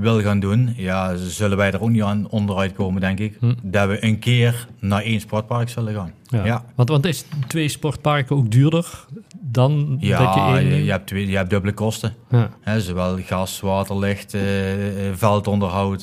wil 0.00 0.20
gaan 0.20 0.40
doen... 0.40 0.74
ja, 0.76 1.16
zullen 1.16 1.56
wij 1.56 1.72
er 1.72 1.80
ook 1.80 1.90
niet 1.90 2.02
aan 2.02 2.26
onderuit 2.30 2.72
komen, 2.72 3.00
denk 3.00 3.18
ik. 3.18 3.36
Hm. 3.40 3.54
Dat 3.62 3.88
we 3.88 4.04
een 4.04 4.18
keer 4.18 4.66
naar 4.80 5.02
één 5.02 5.20
sportpark 5.20 5.68
zullen 5.68 5.94
gaan. 5.94 6.12
Ja. 6.28 6.44
ja. 6.44 6.64
Want, 6.74 6.88
want 6.88 7.06
is 7.06 7.24
twee 7.46 7.68
sportparken 7.68 8.36
ook 8.36 8.50
duurder 8.50 9.06
dan 9.50 9.96
ja, 10.00 10.18
dat 10.18 10.34
je 10.34 10.40
één... 10.40 10.84
je, 10.84 10.90
hebt, 10.90 11.06
twee, 11.06 11.26
je 11.26 11.36
hebt 11.36 11.50
dubbele 11.50 11.72
kosten. 11.72 12.14
Ja. 12.30 12.78
zowel 12.78 13.18
gas, 13.24 13.60
water, 13.60 13.98
licht, 13.98 14.36
veldonderhoud... 15.12 16.00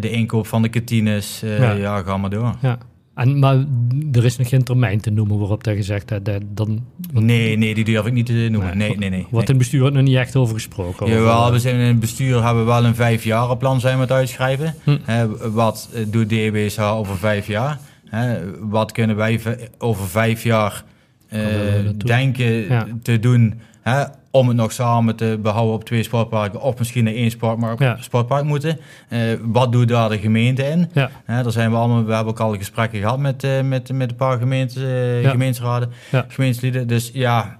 de 0.00 0.10
inkoop 0.10 0.46
van 0.46 0.62
de 0.62 0.68
kantines, 0.68 1.40
ja. 1.44 1.72
ja. 1.72 2.02
ga 2.02 2.16
maar 2.16 2.30
door. 2.30 2.54
Ja. 2.62 2.78
En, 3.18 3.38
maar 3.38 3.64
er 4.12 4.24
is 4.24 4.36
nog 4.36 4.48
geen 4.48 4.62
termijn 4.62 5.00
te 5.00 5.10
noemen 5.10 5.38
waarop 5.38 5.64
dat 5.64 5.74
gezegd 5.74 6.08
dat, 6.08 6.40
dan... 6.54 6.84
Nee, 7.12 7.56
nee, 7.56 7.74
die 7.74 7.84
durf 7.84 8.06
ik 8.06 8.12
niet 8.12 8.26
te 8.26 8.48
noemen. 8.50 8.76
Nee, 8.76 8.96
nee, 8.96 9.10
nee. 9.10 9.26
Wordt 9.30 9.48
in 9.48 9.54
het 9.54 9.62
bestuur 9.62 9.92
nog 9.92 10.02
niet 10.02 10.16
echt 10.16 10.36
over 10.36 10.54
gesproken? 10.54 11.06
Jawel, 11.06 11.40
over, 11.40 11.52
we 11.52 11.58
zijn 11.58 11.74
in 11.74 11.86
het 11.86 12.00
bestuur 12.00 12.44
hebben 12.44 12.64
we 12.64 12.70
wel 12.70 12.84
een 12.84 12.94
vijfjarenplan 12.94 13.80
zijn 13.80 13.94
we 13.94 14.00
het 14.00 14.12
uitschrijven. 14.12 14.74
Hm. 14.84 14.96
wat 15.52 15.90
doet 16.06 16.28
DBSH 16.28 16.80
over 16.80 17.16
vijf 17.16 17.46
jaar? 17.46 17.78
wat 18.60 18.92
kunnen 18.92 19.16
wij 19.16 19.40
over 19.78 20.08
vijf 20.08 20.42
jaar 20.42 20.84
uh, 21.32 21.40
denken 21.96 23.00
te 23.02 23.18
doen 23.18 23.60
om 24.30 24.48
het 24.48 24.56
nog 24.56 24.72
samen 24.72 25.16
te 25.16 25.38
behouden 25.42 25.74
op 25.74 25.84
twee 25.84 26.02
sportparken 26.02 26.60
of 26.60 26.78
misschien 26.78 27.04
naar 27.04 27.12
één 27.12 27.30
sportpark, 27.30 27.96
sportpark 28.00 28.44
moeten. 28.44 28.78
Uh, 29.08 29.20
wat 29.42 29.72
doet 29.72 29.88
daar 29.88 30.08
de 30.08 30.18
gemeente 30.18 30.62
in? 30.62 30.90
Ja. 30.92 31.10
daar 31.26 31.52
zijn 31.52 31.70
we 31.70 31.76
allemaal, 31.76 32.04
we 32.04 32.14
hebben 32.14 32.32
ook 32.32 32.40
al 32.40 32.56
gesprekken 32.56 33.00
gehad 33.00 33.18
met, 33.18 33.44
uh, 33.44 33.60
met, 33.60 33.92
met 33.92 34.10
een 34.10 34.16
paar 34.16 34.38
gemeentes, 34.38 34.82
uh, 34.82 35.30
gemeenteraden, 35.30 35.92
gemeentelieden. 36.28 36.86
Dus 36.86 37.10
ja, 37.12 37.58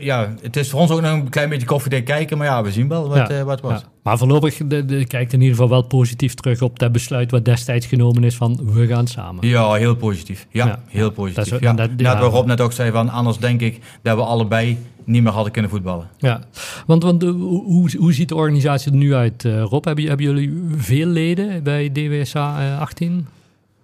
ja, 0.00 0.34
het 0.42 0.56
is 0.56 0.70
voor 0.70 0.80
ons 0.80 0.90
ook 0.90 1.00
nog 1.00 1.12
een 1.12 1.28
klein 1.28 1.48
beetje 1.48 1.66
koffiedik 1.66 2.04
kijken, 2.04 2.38
maar 2.38 2.46
ja, 2.46 2.62
we 2.62 2.72
zien 2.72 2.88
wel 2.88 3.08
wat, 3.08 3.42
wat 3.42 3.60
was. 3.60 3.80
Ja. 3.80 3.88
Maar 4.02 4.18
voorlopig 4.18 4.56
de, 4.56 4.84
de, 4.84 5.06
kijkt 5.06 5.32
in 5.32 5.40
ieder 5.40 5.54
geval 5.54 5.70
wel 5.70 5.82
positief 5.82 6.34
terug 6.34 6.62
op 6.62 6.78
dat 6.78 6.92
besluit 6.92 7.30
wat 7.30 7.44
destijds 7.44 7.86
genomen 7.86 8.24
is 8.24 8.36
van 8.36 8.60
we 8.72 8.86
gaan 8.86 9.06
samen. 9.06 9.48
Ja, 9.48 9.72
heel 9.72 9.96
positief. 9.96 10.46
Ja, 10.50 10.80
heel 10.86 11.10
positief. 11.10 11.44
Dat 11.44 11.60
is, 11.60 11.66
ja. 11.66 11.72
Dat, 11.72 11.90
ja. 11.96 12.42
Net 12.44 12.60
ook 12.60 12.72
zei 12.72 12.90
van 12.90 13.08
anders 13.08 13.38
denk 13.38 13.60
ik 13.60 13.80
dat 14.02 14.16
we 14.16 14.22
allebei 14.22 14.78
niet 15.04 15.22
meer 15.22 15.32
hadden 15.32 15.52
kunnen 15.52 15.70
voetballen. 15.70 16.08
Ja, 16.18 16.40
want, 16.86 17.02
want 17.02 17.22
hoe, 17.22 17.96
hoe 17.98 18.12
ziet 18.12 18.28
de 18.28 18.34
organisatie 18.34 18.92
er 18.92 18.96
nu 18.96 19.14
uit, 19.14 19.44
uh, 19.44 19.62
Rob? 19.62 19.84
Hebben, 19.84 20.04
hebben 20.04 20.26
jullie 20.26 20.62
veel 20.76 21.06
leden 21.06 21.62
bij 21.62 21.92
DWSA 21.92 22.76
18? 22.78 23.26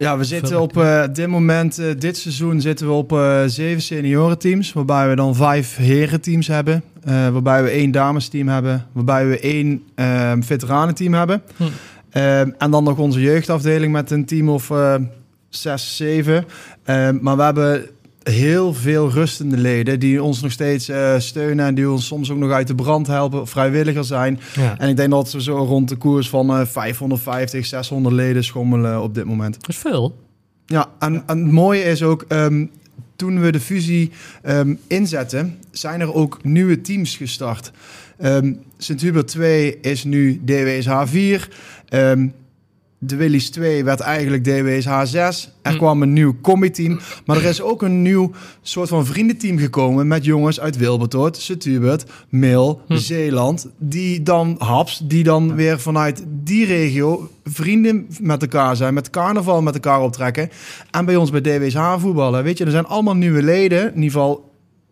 Ja, 0.00 0.18
we 0.18 0.24
zitten 0.24 0.60
op 0.60 0.76
uh, 0.76 1.04
dit 1.12 1.26
moment, 1.26 1.78
uh, 1.78 1.86
dit 1.98 2.16
seizoen 2.16 2.60
zitten 2.60 2.86
we 2.86 2.92
op 2.92 3.12
uh, 3.12 3.42
zeven 3.46 3.82
seniorenteams, 3.82 4.72
waarbij 4.72 5.08
we 5.08 5.14
dan 5.14 5.34
vijf 5.34 5.76
herenteams 5.76 6.46
hebben, 6.46 6.82
waarbij 7.04 7.62
we 7.62 7.70
één 7.70 7.90
damesteam 7.90 8.48
hebben, 8.48 8.86
waarbij 8.92 9.26
we 9.26 9.40
één 9.40 9.82
ehm, 9.94 10.42
veteranenteam 10.42 11.14
hebben. 11.14 11.42
Hm. 11.56 11.64
Ehm, 12.10 12.50
en 12.58 12.70
dan 12.70 12.84
nog 12.84 12.98
onze 12.98 13.20
jeugdafdeling 13.20 13.92
met 13.92 14.10
een 14.10 14.24
team 14.24 14.48
of 14.48 14.72
zes, 15.48 15.96
zeven. 15.96 16.44
Ehm, 16.84 17.18
maar 17.20 17.36
we 17.36 17.42
hebben 17.42 17.86
heel 18.22 18.74
veel 18.74 19.10
rustende 19.10 19.56
leden 19.56 20.00
die 20.00 20.22
ons 20.22 20.40
nog 20.40 20.52
steeds 20.52 20.88
uh, 20.88 21.18
steunen 21.18 21.66
en 21.66 21.74
die 21.74 21.90
ons 21.90 22.06
soms 22.06 22.30
ook 22.30 22.38
nog 22.38 22.50
uit 22.50 22.66
de 22.66 22.74
brand 22.74 23.06
helpen, 23.06 23.46
vrijwilliger 23.46 24.04
zijn. 24.04 24.40
En 24.78 24.88
ik 24.88 24.96
denk 24.96 25.10
dat 25.10 25.32
we 25.32 25.42
zo 25.42 25.56
rond 25.56 25.88
de 25.88 25.96
koers 25.96 26.28
van 26.28 26.60
uh, 26.60 26.66
550, 26.66 27.66
600 27.66 28.14
leden 28.14 28.44
schommelen 28.44 29.02
op 29.02 29.14
dit 29.14 29.24
moment. 29.24 29.60
Dat 29.60 29.68
is 29.68 29.76
veel. 29.76 30.16
Ja, 30.66 30.88
en, 30.98 31.22
en 31.26 31.38
het 31.38 31.52
mooie 31.52 31.82
is 31.82 32.02
ook, 32.02 32.24
um, 32.28 32.70
toen 33.16 33.40
we 33.40 33.52
de 33.52 33.60
fusie 33.60 34.10
um, 34.44 34.78
inzetten, 34.86 35.58
zijn 35.70 36.00
er 36.00 36.14
ook 36.14 36.44
nieuwe 36.44 36.80
teams 36.80 37.16
gestart. 37.16 37.72
Um, 38.24 38.58
Sint-Hubert 38.78 39.28
2 39.28 39.80
is 39.80 40.04
nu 40.04 40.40
DWSH 40.44 41.02
4. 41.04 41.48
Um, 41.88 42.34
de 43.02 43.16
Willys 43.16 43.50
2 43.50 43.84
werd 43.84 44.00
eigenlijk 44.00 44.44
DWSH 44.44 45.00
6. 45.04 45.52
Er 45.62 45.70
hm. 45.70 45.76
kwam 45.76 46.02
een 46.02 46.12
nieuw 46.12 46.36
combi-team. 46.42 47.00
Maar 47.24 47.36
er 47.36 47.44
is 47.44 47.62
ook 47.62 47.82
een 47.82 48.02
nieuw 48.02 48.30
soort 48.62 48.88
van 48.88 49.06
vriendenteam 49.06 49.58
gekomen... 49.58 50.08
met 50.08 50.24
jongens 50.24 50.60
uit 50.60 50.76
Wilbertoort, 50.76 51.36
Sint-Hubert, 51.36 52.04
Mil, 52.28 52.80
hm. 52.86 52.96
Zeeland... 52.96 53.68
die 53.78 54.22
dan, 54.22 54.56
Haps, 54.58 55.00
die 55.04 55.24
dan 55.24 55.54
weer 55.54 55.80
vanuit 55.80 56.24
die 56.28 56.66
regio... 56.66 57.30
vrienden 57.44 58.06
met 58.20 58.42
elkaar 58.42 58.76
zijn, 58.76 58.94
met 58.94 59.10
carnaval 59.10 59.62
met 59.62 59.74
elkaar 59.74 60.00
optrekken... 60.00 60.50
en 60.90 61.04
bij 61.04 61.16
ons 61.16 61.30
bij 61.30 61.40
DWSH 61.40 61.94
voetballen. 61.98 62.44
Weet 62.44 62.58
je, 62.58 62.64
er 62.64 62.70
zijn 62.70 62.86
allemaal 62.86 63.16
nieuwe 63.16 63.42
leden, 63.42 63.80
in 63.80 64.02
ieder 64.02 64.10
geval 64.10 64.50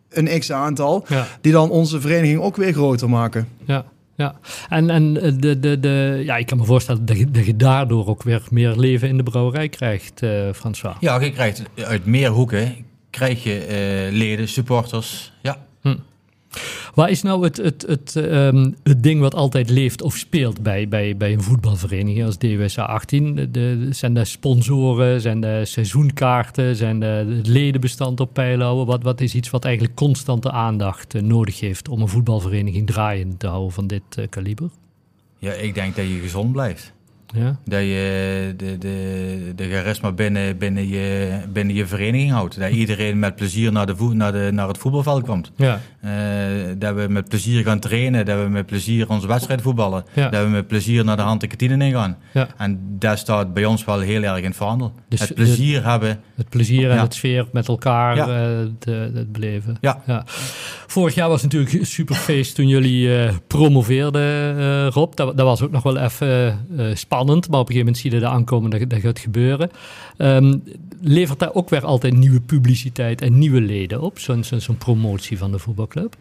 een 0.09 0.39
x-aantal... 0.39 1.07
die 1.41 1.53
dan 1.53 1.71
onze 1.71 2.01
vereniging 2.01 2.41
ook 2.41 2.57
weer 2.57 2.73
groter 2.73 3.09
maken. 3.09 3.49
Ja 3.65 3.85
ja. 4.19 4.35
En, 4.69 4.91
en 4.91 5.15
de, 5.15 5.59
de, 5.59 5.81
de, 5.81 6.23
ja, 6.25 6.37
ik 6.37 6.47
kan 6.47 6.59
me 6.59 6.65
voorstellen 6.65 7.07
dat 7.07 7.19
je, 7.19 7.31
dat 7.31 7.47
je 7.47 7.57
daardoor 7.57 8.07
ook 8.07 8.23
weer 8.23 8.43
meer 8.51 8.77
leven 8.77 9.09
in 9.09 9.17
de 9.17 9.23
brouwerij 9.23 9.69
krijgt, 9.69 10.23
uh, 10.23 10.53
François. 10.53 10.97
Ja, 11.01 11.21
je 11.21 11.33
krijgt 11.33 11.63
uit 11.75 12.07
meer 12.07 12.31
hoeken 12.31 12.87
krijg 13.11 13.43
je 13.43 13.67
uh, 14.11 14.19
leden, 14.19 14.49
supporters. 14.49 15.33
Ja. 15.43 15.57
Hm. 15.81 15.97
Waar 16.95 17.11
is 17.11 17.23
nou 17.23 17.45
het, 17.45 17.57
het, 17.57 17.85
het, 17.87 18.15
um, 18.15 18.77
het 18.83 19.03
ding 19.03 19.21
wat 19.21 19.35
altijd 19.35 19.71
leeft 19.71 20.03
of 20.03 20.17
speelt 20.17 20.63
bij, 20.63 20.89
bij, 20.89 21.17
bij 21.17 21.33
een 21.33 21.43
voetbalvereniging 21.43 22.25
als 22.25 22.37
DWSA 22.37 22.83
18? 22.83 23.49
De, 23.53 23.89
zijn 23.91 24.15
de 24.15 24.25
sponsoren, 24.25 25.21
zijn 25.21 25.41
de 25.41 25.65
seizoenkaarten, 25.65 26.77
zijn 26.77 27.01
de, 27.01 27.07
het 27.37 27.47
ledenbestand 27.47 28.21
op 28.21 28.33
peil 28.33 28.61
houden? 28.61 28.87
Wat, 28.87 29.03
wat 29.03 29.21
is 29.21 29.35
iets 29.35 29.51
wat 29.51 29.65
eigenlijk 29.65 29.95
constante 29.95 30.51
aandacht 30.51 31.15
uh, 31.15 31.23
nodig 31.23 31.61
heeft 31.61 31.89
om 31.89 32.01
een 32.01 32.09
voetbalvereniging 32.09 32.87
draaiend 32.87 33.39
te 33.39 33.47
houden 33.47 33.73
van 33.73 33.87
dit 33.87 34.03
uh, 34.19 34.25
kaliber? 34.29 34.71
Ja, 35.39 35.53
ik 35.53 35.75
denk 35.75 35.97
dat 35.97 36.09
je 36.09 36.19
gezond 36.19 36.53
blijft. 36.53 36.93
Ja. 37.35 37.57
Dat 37.65 37.81
je 37.81 38.55
de, 38.57 38.79
de, 38.79 39.53
de 39.57 39.71
charisma 39.71 40.13
binnen, 40.13 40.59
binnen, 40.59 40.89
je, 40.89 41.39
binnen 41.53 41.75
je 41.75 41.87
vereniging 41.87 42.31
houdt. 42.31 42.61
Dat 42.61 42.71
iedereen 42.83 43.19
met 43.19 43.37
plezier 43.37 43.73
naar, 43.73 43.87
de 43.87 43.95
naar, 44.13 44.33
de, 44.33 44.49
naar 44.53 44.69
het 44.69 44.79
voetbalveld 44.79 45.25
komt. 45.25 45.53
Ja. 45.57 45.81
Uh, 46.05 46.11
dat 46.79 46.95
we 46.95 47.07
met 47.09 47.29
plezier 47.29 47.63
gaan 47.65 47.79
trainen. 47.79 48.27
Dat 48.27 48.43
we 48.43 48.49
met 48.49 48.67
plezier 48.67 49.09
onze 49.09 49.27
wedstrijd 49.27 49.63
voetballen. 49.63 50.05
Ja. 50.15 50.29
Dat 50.29 50.43
we 50.43 50.49
met 50.49 50.67
plezier 50.67 51.05
naar 51.05 51.17
de 51.17 51.23
hand 51.23 51.41
de 51.41 51.47
kantine 51.47 51.85
in 51.85 51.93
gaan. 51.93 52.17
Ja. 52.33 52.49
En 52.57 52.81
dat 52.99 53.19
staat 53.19 53.55
bij 53.55 53.65
ons 53.65 53.85
wel 53.85 54.01
heel 54.01 54.23
erg 54.23 54.39
in 54.39 54.45
het 54.45 54.57
verhandel. 54.57 54.93
Dus 55.09 55.21
het 55.21 55.35
plezier 55.35 55.85
hebben. 55.85 56.21
Het 56.37 56.49
plezier 56.49 56.91
en 56.91 56.99
het 56.99 57.15
sfeer 57.15 57.47
met 57.53 57.69
elkaar 57.69 58.17
uh, 58.17 58.25
te, 58.25 58.67
te, 58.79 59.27
beleven. 59.33 59.77
Ja. 59.81 60.03
ja. 60.07 60.23
Vorig 60.87 61.15
jaar 61.15 61.29
was 61.29 61.43
natuurlijk 61.43 61.73
een 61.73 61.87
superfeest 61.87 62.55
toen 62.55 62.69
jullie 62.69 63.09
uh, 63.09 63.31
promoveerden, 63.47 64.91
Rob. 64.91 65.15
Dat, 65.17 65.37
dat, 65.37 65.47
was 65.47 65.63
ook 65.63 65.71
nog 65.71 65.83
wel 65.83 65.97
even 65.97 66.59
spannend 66.95 67.18
spannend, 67.19 67.49
maar 67.49 67.61
op 67.61 67.69
een 67.69 67.75
gegeven 67.75 67.93
moment 67.93 67.99
zie 67.99 68.21
je 68.21 68.27
er 68.27 68.33
aankomen 68.33 68.71
dat, 68.71 68.91
dat 68.91 69.01
gaat 69.01 69.19
gebeuren. 69.19 69.71
Um, 70.17 70.63
levert 71.01 71.39
daar 71.39 71.55
ook 71.55 71.69
weer 71.69 71.85
altijd 71.85 72.17
nieuwe 72.17 72.41
publiciteit 72.41 73.21
en 73.21 73.39
nieuwe 73.39 73.61
leden 73.61 74.01
op, 74.01 74.19
zo'n 74.19 74.45
zo, 74.45 74.75
promotie 74.79 75.39
van 75.39 75.51
de 75.51 75.59
voetbalclub? 75.59 76.17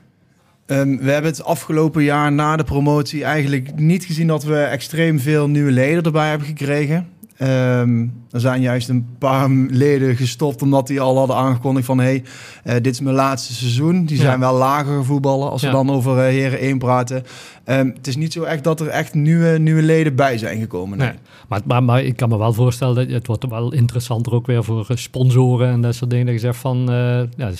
Um, 0.66 0.98
we 0.98 1.12
hebben 1.12 1.32
het 1.32 1.44
afgelopen 1.44 2.04
jaar 2.04 2.32
na 2.32 2.56
de 2.56 2.64
promotie 2.64 3.24
eigenlijk 3.24 3.80
niet 3.80 4.06
gezien 4.06 4.28
dat 4.28 4.44
we 4.44 4.58
extreem 4.58 5.20
veel 5.20 5.48
nieuwe 5.48 5.72
leden 5.72 6.04
erbij 6.04 6.30
hebben 6.30 6.48
gekregen. 6.48 7.08
Um, 7.42 8.26
er 8.32 8.40
zijn 8.40 8.62
juist 8.62 8.90
een 8.90 9.08
paar 9.20 9.50
leden 9.70 10.16
gestopt 10.16 10.62
omdat 10.62 10.88
die 10.88 11.02
al 11.02 11.18
hadden 11.18 11.36
aangekondigd 11.36 11.86
van... 11.86 12.00
hey, 12.00 12.24
uh, 12.66 12.74
dit 12.74 12.88
is 12.88 13.00
mijn 13.00 13.16
laatste 13.16 13.54
seizoen. 13.54 14.06
Die 14.06 14.18
zijn 14.18 14.40
wel 14.40 14.54
lager 14.54 15.06
voetballen 15.06 15.50
als 15.50 15.62
we 15.62 15.70
dan 15.70 15.92
over 15.92 16.18
uh, 16.18 16.24
Heren 16.24 16.60
1 16.60 16.78
praten. 16.78 17.24
Um, 17.66 17.94
het 17.98 18.08
is 18.08 18.16
niet 18.16 18.34
zo 18.34 18.44
echt 18.44 18.64
dat 18.64 18.80
er 18.80 18.88
echt 18.88 19.14
nieuwe, 19.14 19.58
nieuwe 19.58 19.82
leden 19.82 20.16
bij 20.16 20.38
zijn 20.38 20.60
gekomen. 20.60 20.98
Nee. 20.98 21.12
Maar, 21.48 21.62
maar, 21.66 21.84
maar, 21.84 22.04
ik 22.04 22.16
kan 22.16 22.30
me 22.30 22.38
wel 22.38 22.54
voorstellen 22.54 22.96
dat 22.96 23.10
het 23.10 23.28
wordt 23.28 23.50
wel 23.50 23.74
interessanter 23.74 24.34
ook 24.34 24.46
weer 24.46 24.64
voor 24.64 24.86
eh, 24.88 24.98
sponsoren 24.98 25.70
en 25.70 25.82
dat 25.82 25.96
soort 25.96 26.10
dingen. 26.10 26.26
Dat 26.26 26.36
je 26.36 26.42
zegt 26.42 26.58
van, 26.58 26.92
uh, 26.92 27.22
ja, 27.38 27.52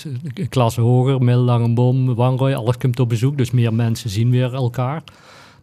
klasse 0.48 0.80
hoger, 0.80 1.22
Middellangenboom, 1.22 2.14
Wangrooi, 2.14 2.54
alles 2.54 2.76
komt 2.76 3.00
op 3.00 3.08
bezoek. 3.08 3.36
Dus 3.36 3.50
meer 3.50 3.74
mensen 3.74 4.10
zien 4.10 4.30
weer 4.30 4.54
elkaar 4.54 5.02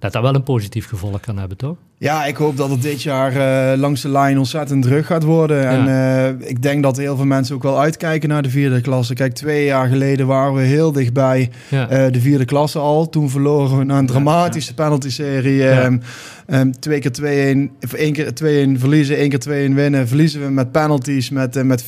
dat 0.05 0.13
dat 0.13 0.31
wel 0.31 0.35
een 0.35 0.43
positief 0.43 0.87
gevolg 0.87 1.19
kan 1.19 1.37
hebben, 1.37 1.57
toch? 1.57 1.75
Ja, 1.97 2.25
ik 2.25 2.35
hoop 2.35 2.57
dat 2.57 2.69
het 2.69 2.81
dit 2.81 3.03
jaar 3.03 3.35
uh, 3.73 3.79
langs 3.79 4.01
de 4.01 4.09
lijn 4.09 4.37
ontzettend 4.37 4.83
druk 4.83 5.05
gaat 5.05 5.23
worden. 5.23 5.67
En 5.67 5.87
uh, 5.87 6.49
ik 6.49 6.61
denk 6.61 6.83
dat 6.83 6.97
heel 6.97 7.15
veel 7.15 7.25
mensen 7.25 7.55
ook 7.55 7.63
wel 7.63 7.79
uitkijken 7.79 8.29
naar 8.29 8.41
de 8.41 8.49
vierde 8.49 8.81
klasse. 8.81 9.13
Kijk, 9.13 9.33
twee 9.33 9.65
jaar 9.65 9.87
geleden 9.87 10.27
waren 10.27 10.53
we 10.53 10.61
heel 10.61 10.91
dichtbij 10.91 11.49
ja. 11.69 11.91
uh, 11.91 12.11
de 12.11 12.21
vierde 12.21 12.45
klasse 12.45 12.79
al. 12.79 13.09
Toen 13.09 13.29
verloren 13.29 13.77
we 13.77 13.83
na 13.83 13.97
een 13.97 14.05
dramatische 14.05 14.73
penalty-serie. 14.73 15.63
Um, 16.47 16.79
twee 16.79 16.99
keer 16.99 17.11
2-1, 17.11 17.83
of 17.83 17.93
één 17.93 18.13
keer 18.13 18.31
2-1 18.77 18.79
verliezen, 18.79 19.17
één 19.17 19.29
keer 19.29 19.69
2-1 19.69 19.73
winnen. 19.73 20.07
Verliezen 20.07 20.41
we 20.41 20.49
met 20.49 20.71
penalties 20.71 21.29
met, 21.29 21.63
met 21.63 21.83
4-1 21.83 21.87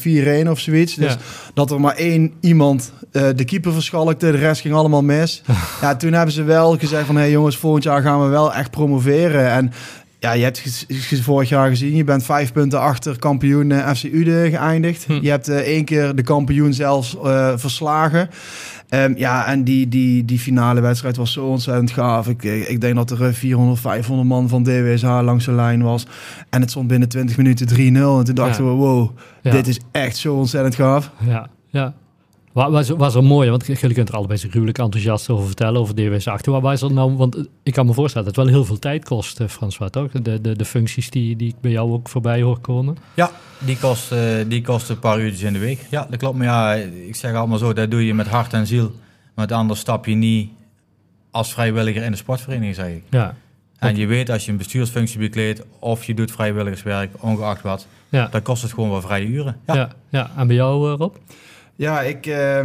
of 0.49 0.59
zoiets. 0.59 0.95
Dus 0.95 1.17
dat 1.53 1.71
er 1.71 1.79
maar 1.79 1.95
één 1.95 2.33
iemand 2.41 2.91
de 3.11 3.45
keeper 3.45 3.73
verschalkte, 3.73 4.31
de 4.31 4.37
rest 4.37 4.61
ging 4.61 4.73
allemaal 4.73 5.03
mis. 5.03 5.43
ja, 5.81 5.95
toen 5.95 6.13
hebben 6.13 6.33
ze 6.33 6.43
wel 6.43 6.77
gezegd 6.77 7.05
van... 7.05 7.15
hé 7.15 7.21
hey 7.21 7.31
jongens, 7.31 7.57
volgend 7.57 7.83
jaar 7.83 8.01
gaan 8.01 8.21
we 8.21 8.27
wel 8.27 8.53
echt 8.53 8.71
promoveren. 8.71 9.51
En 9.51 9.71
ja, 10.19 10.31
je 10.31 10.43
hebt 10.43 10.85
vorig 11.21 11.49
jaar 11.49 11.69
gezien, 11.69 11.95
je 11.95 12.03
bent 12.03 12.23
vijf 12.23 12.51
punten 12.51 12.79
achter 12.79 13.19
kampioen 13.19 13.69
uh, 13.69 13.93
FC 13.93 14.03
Ude 14.03 14.49
geëindigd. 14.49 15.05
Hm. 15.05 15.19
Je 15.21 15.29
hebt 15.29 15.49
uh, 15.49 15.55
één 15.55 15.85
keer 15.85 16.15
de 16.15 16.21
kampioen 16.21 16.73
zelfs 16.73 17.15
uh, 17.23 17.53
verslagen. 17.55 18.29
Um, 18.89 19.17
ja, 19.17 19.45
en 19.45 19.63
die, 19.63 19.87
die, 19.87 20.25
die 20.25 20.39
finale 20.39 20.81
wedstrijd 20.81 21.15
was 21.15 21.31
zo 21.31 21.45
ontzettend 21.45 21.91
gaaf. 21.91 22.27
Ik, 22.27 22.43
ik 22.43 22.81
denk 22.81 22.95
dat 22.95 23.11
er 23.11 23.33
400, 23.33 23.79
500 23.79 24.27
man 24.27 24.49
van 24.49 24.63
DWSH 24.63 25.03
langs 25.03 25.45
de 25.45 25.51
lijn 25.51 25.81
was. 25.81 26.05
En 26.49 26.61
het 26.61 26.69
stond 26.69 26.87
binnen 26.87 27.09
20 27.09 27.37
minuten 27.37 27.67
3-0. 27.69 27.73
En 27.73 28.23
toen 28.23 28.35
dachten 28.35 28.65
we, 28.65 28.71
wow, 28.71 29.09
dit 29.41 29.67
is 29.67 29.79
echt 29.91 30.17
zo 30.17 30.35
ontzettend 30.35 30.75
gaaf. 30.75 31.11
Ja, 31.25 31.49
ja. 31.69 31.93
Was, 32.65 32.89
was 32.89 33.15
er 33.15 33.23
mooi, 33.23 33.49
want 33.49 33.65
jullie 33.65 33.93
kunt 33.93 34.09
er 34.09 34.15
allebei 34.15 34.39
zo 34.39 34.49
gruwelijk 34.49 34.77
enthousiast 34.77 35.29
over 35.29 35.45
vertellen, 35.45 35.81
over 35.81 35.95
DWS 35.95 36.27
8. 36.27 36.45
Waar 36.45 36.61
was 36.61 36.81
er 36.81 36.93
nou, 36.93 37.15
want 37.15 37.47
ik 37.63 37.73
kan 37.73 37.85
me 37.85 37.93
voorstellen 37.93 38.27
dat 38.27 38.35
het 38.35 38.45
wel 38.45 38.55
heel 38.55 38.65
veel 38.65 38.79
tijd 38.79 39.05
kost, 39.05 39.39
uh, 39.39 39.47
François, 39.47 39.91
toch? 39.91 40.11
De, 40.11 40.41
de, 40.41 40.55
de 40.55 40.65
functies 40.65 41.09
die, 41.09 41.35
die 41.35 41.47
ik 41.47 41.61
bij 41.61 41.71
jou 41.71 41.91
ook 41.91 42.09
voorbij 42.09 42.41
hoor 42.41 42.59
komen. 42.59 42.97
Ja, 43.13 43.31
die 43.59 43.77
kost, 43.77 44.11
uh, 44.11 44.19
die 44.47 44.61
kost 44.61 44.89
een 44.89 44.99
paar 44.99 45.19
uurtjes 45.19 45.41
in 45.41 45.53
de 45.53 45.59
week. 45.59 45.85
Ja, 45.89 46.07
dat 46.09 46.19
klopt. 46.19 46.37
Maar 46.37 46.45
ja, 46.47 46.73
ik 47.07 47.15
zeg 47.15 47.33
allemaal 47.33 47.57
zo, 47.57 47.73
dat 47.73 47.91
doe 47.91 48.05
je 48.05 48.13
met 48.13 48.27
hart 48.27 48.53
en 48.53 48.67
ziel. 48.67 48.91
Maar 49.35 49.53
anders 49.53 49.79
stap 49.79 50.05
je 50.05 50.15
niet 50.15 50.49
als 51.31 51.53
vrijwilliger 51.53 52.03
in 52.03 52.11
de 52.11 52.17
sportvereniging, 52.17 52.75
zeg 52.75 52.87
ik. 52.87 53.03
Ja. 53.09 53.35
En 53.77 53.95
je 53.95 54.05
weet 54.05 54.29
als 54.29 54.45
je 54.45 54.51
een 54.51 54.57
bestuursfunctie 54.57 55.19
bekleedt 55.19 55.63
of 55.79 56.03
je 56.03 56.13
doet 56.13 56.31
vrijwilligerswerk, 56.31 57.11
ongeacht 57.19 57.61
wat, 57.61 57.87
ja. 58.09 58.27
dan 58.27 58.41
kost 58.41 58.61
het 58.61 58.73
gewoon 58.73 58.89
wel 58.89 59.01
vrije 59.01 59.25
uren. 59.25 59.57
Ja, 59.65 59.75
ja, 59.75 59.89
ja. 60.09 60.31
en 60.37 60.47
bij 60.47 60.55
jou, 60.55 60.95
Rob? 60.95 61.15
Ja, 61.77 62.01
ik, 62.01 62.25
uh, 62.25 62.59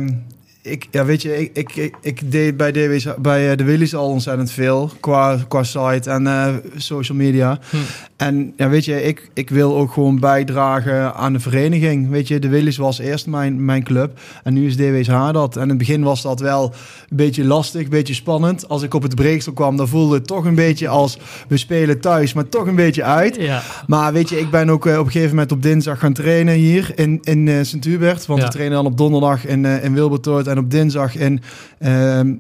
ik, 0.62 0.86
ja, 0.90 1.04
weet 1.04 1.22
je, 1.22 1.50
ik, 1.52 1.76
ik, 1.76 1.96
ik, 2.00 2.30
deed 2.30 2.56
bij, 2.56 2.72
DW's, 2.72 3.06
bij 3.18 3.50
eh, 3.50 3.56
de 3.56 3.64
Willys 3.64 3.94
al 3.94 4.08
ontzettend 4.08 4.50
veel 4.50 4.90
qua, 5.00 5.38
qua 5.48 5.62
site 5.62 6.10
en 6.10 6.22
uh, 6.22 6.54
social 6.76 7.18
media. 7.18 7.58
Hm. 7.70 7.76
En 8.22 8.52
ja, 8.56 8.68
weet 8.68 8.84
je, 8.84 9.02
ik, 9.02 9.30
ik 9.34 9.50
wil 9.50 9.76
ook 9.76 9.92
gewoon 9.92 10.18
bijdragen 10.18 11.14
aan 11.14 11.32
de 11.32 11.40
vereniging. 11.40 12.10
Weet 12.10 12.28
je, 12.28 12.38
de 12.38 12.48
Willys 12.48 12.76
was 12.76 12.98
eerst 12.98 13.26
mijn, 13.26 13.64
mijn 13.64 13.82
club 13.82 14.20
en 14.44 14.54
nu 14.54 14.66
is 14.66 14.76
DWSH 14.76 15.32
dat. 15.32 15.56
En 15.56 15.62
in 15.62 15.68
het 15.68 15.78
begin 15.78 16.02
was 16.02 16.22
dat 16.22 16.40
wel 16.40 16.64
een 17.08 17.16
beetje 17.16 17.44
lastig, 17.44 17.82
een 17.82 17.88
beetje 17.88 18.14
spannend. 18.14 18.68
Als 18.68 18.82
ik 18.82 18.94
op 18.94 19.02
het 19.02 19.14
breeksel 19.14 19.52
kwam, 19.52 19.76
dan 19.76 19.88
voelde 19.88 20.14
het 20.14 20.26
toch 20.26 20.44
een 20.44 20.54
beetje 20.54 20.88
als 20.88 21.18
we 21.48 21.56
spelen 21.56 22.00
thuis, 22.00 22.32
maar 22.32 22.48
toch 22.48 22.66
een 22.66 22.74
beetje 22.74 23.04
uit. 23.04 23.36
Ja. 23.36 23.62
Maar 23.86 24.12
weet 24.12 24.28
je, 24.28 24.38
ik 24.38 24.50
ben 24.50 24.70
ook 24.70 24.86
uh, 24.86 24.98
op 24.98 25.04
een 25.04 25.12
gegeven 25.12 25.34
moment 25.34 25.52
op 25.52 25.62
dinsdag 25.62 25.98
gaan 25.98 26.12
trainen 26.12 26.54
hier 26.54 26.92
in, 26.94 27.18
in 27.22 27.46
uh, 27.46 27.58
Sint-Hubert. 27.62 28.26
Want 28.26 28.42
we 28.42 28.48
trainen 28.48 28.76
dan 28.76 28.86
op 28.86 28.96
donderdag 28.96 29.46
in, 29.46 29.64
uh, 29.64 29.84
in 29.84 29.94
Wilbertoort 29.94 30.46
en 30.46 30.58
op 30.58 30.70
dinsdag 30.70 31.16
in, 31.16 31.40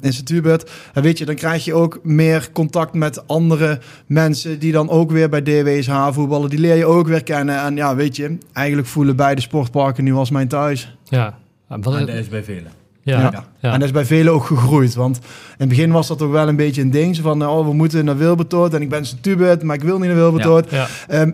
in 0.00 0.12
Sint-Hubert. 0.12 0.70
En 0.92 1.02
weet 1.02 1.18
je, 1.18 1.24
dan 1.24 1.34
krijg 1.34 1.64
je 1.64 1.74
ook 1.74 2.00
meer 2.02 2.48
contact 2.52 2.94
met 2.94 3.28
andere 3.28 3.80
mensen 4.06 4.58
die 4.58 4.72
dan 4.72 4.88
ook 4.88 5.10
weer 5.10 5.28
bij 5.28 5.42
DWSH 5.42 6.08
voetballen, 6.10 6.50
die 6.50 6.58
leer 6.58 6.76
je 6.76 6.86
ook 6.86 7.08
weer 7.08 7.22
kennen. 7.22 7.62
En 7.62 7.76
ja, 7.76 7.94
weet 7.96 8.16
je, 8.16 8.38
eigenlijk 8.52 8.88
voelen 8.88 9.16
beide 9.16 9.40
sportparken 9.40 10.04
nu 10.04 10.12
als 10.14 10.30
mijn 10.30 10.48
thuis. 10.48 10.96
Ja, 11.04 11.38
en 11.68 11.80
dat 11.80 12.08
is 12.08 12.28
bij 12.28 12.44
velen. 12.44 12.72
Ja, 13.04 13.44
ja. 13.60 13.72
en 13.72 13.78
dat 13.78 13.82
is 13.82 13.90
bij 13.90 14.04
velen 14.04 14.32
ook 14.32 14.44
gegroeid. 14.44 14.94
Want 14.94 15.16
in 15.16 15.22
het 15.58 15.68
begin 15.68 15.92
was 15.92 16.08
dat 16.08 16.22
ook 16.22 16.32
wel 16.32 16.48
een 16.48 16.56
beetje 16.56 16.82
een 16.82 16.90
ding. 16.90 17.16
van, 17.16 17.46
oh, 17.46 17.66
we 17.66 17.72
moeten 17.72 18.04
naar 18.04 18.16
Wilbertoort. 18.16 18.74
En 18.74 18.82
ik 18.82 18.88
ben 18.88 19.04
Tubert, 19.20 19.62
maar 19.62 19.76
ik 19.76 19.82
wil 19.82 19.98
niet 19.98 20.06
naar 20.06 20.16
Wilbertoort. 20.16 20.70
Ja, 20.70 20.86
ehm, 21.08 21.30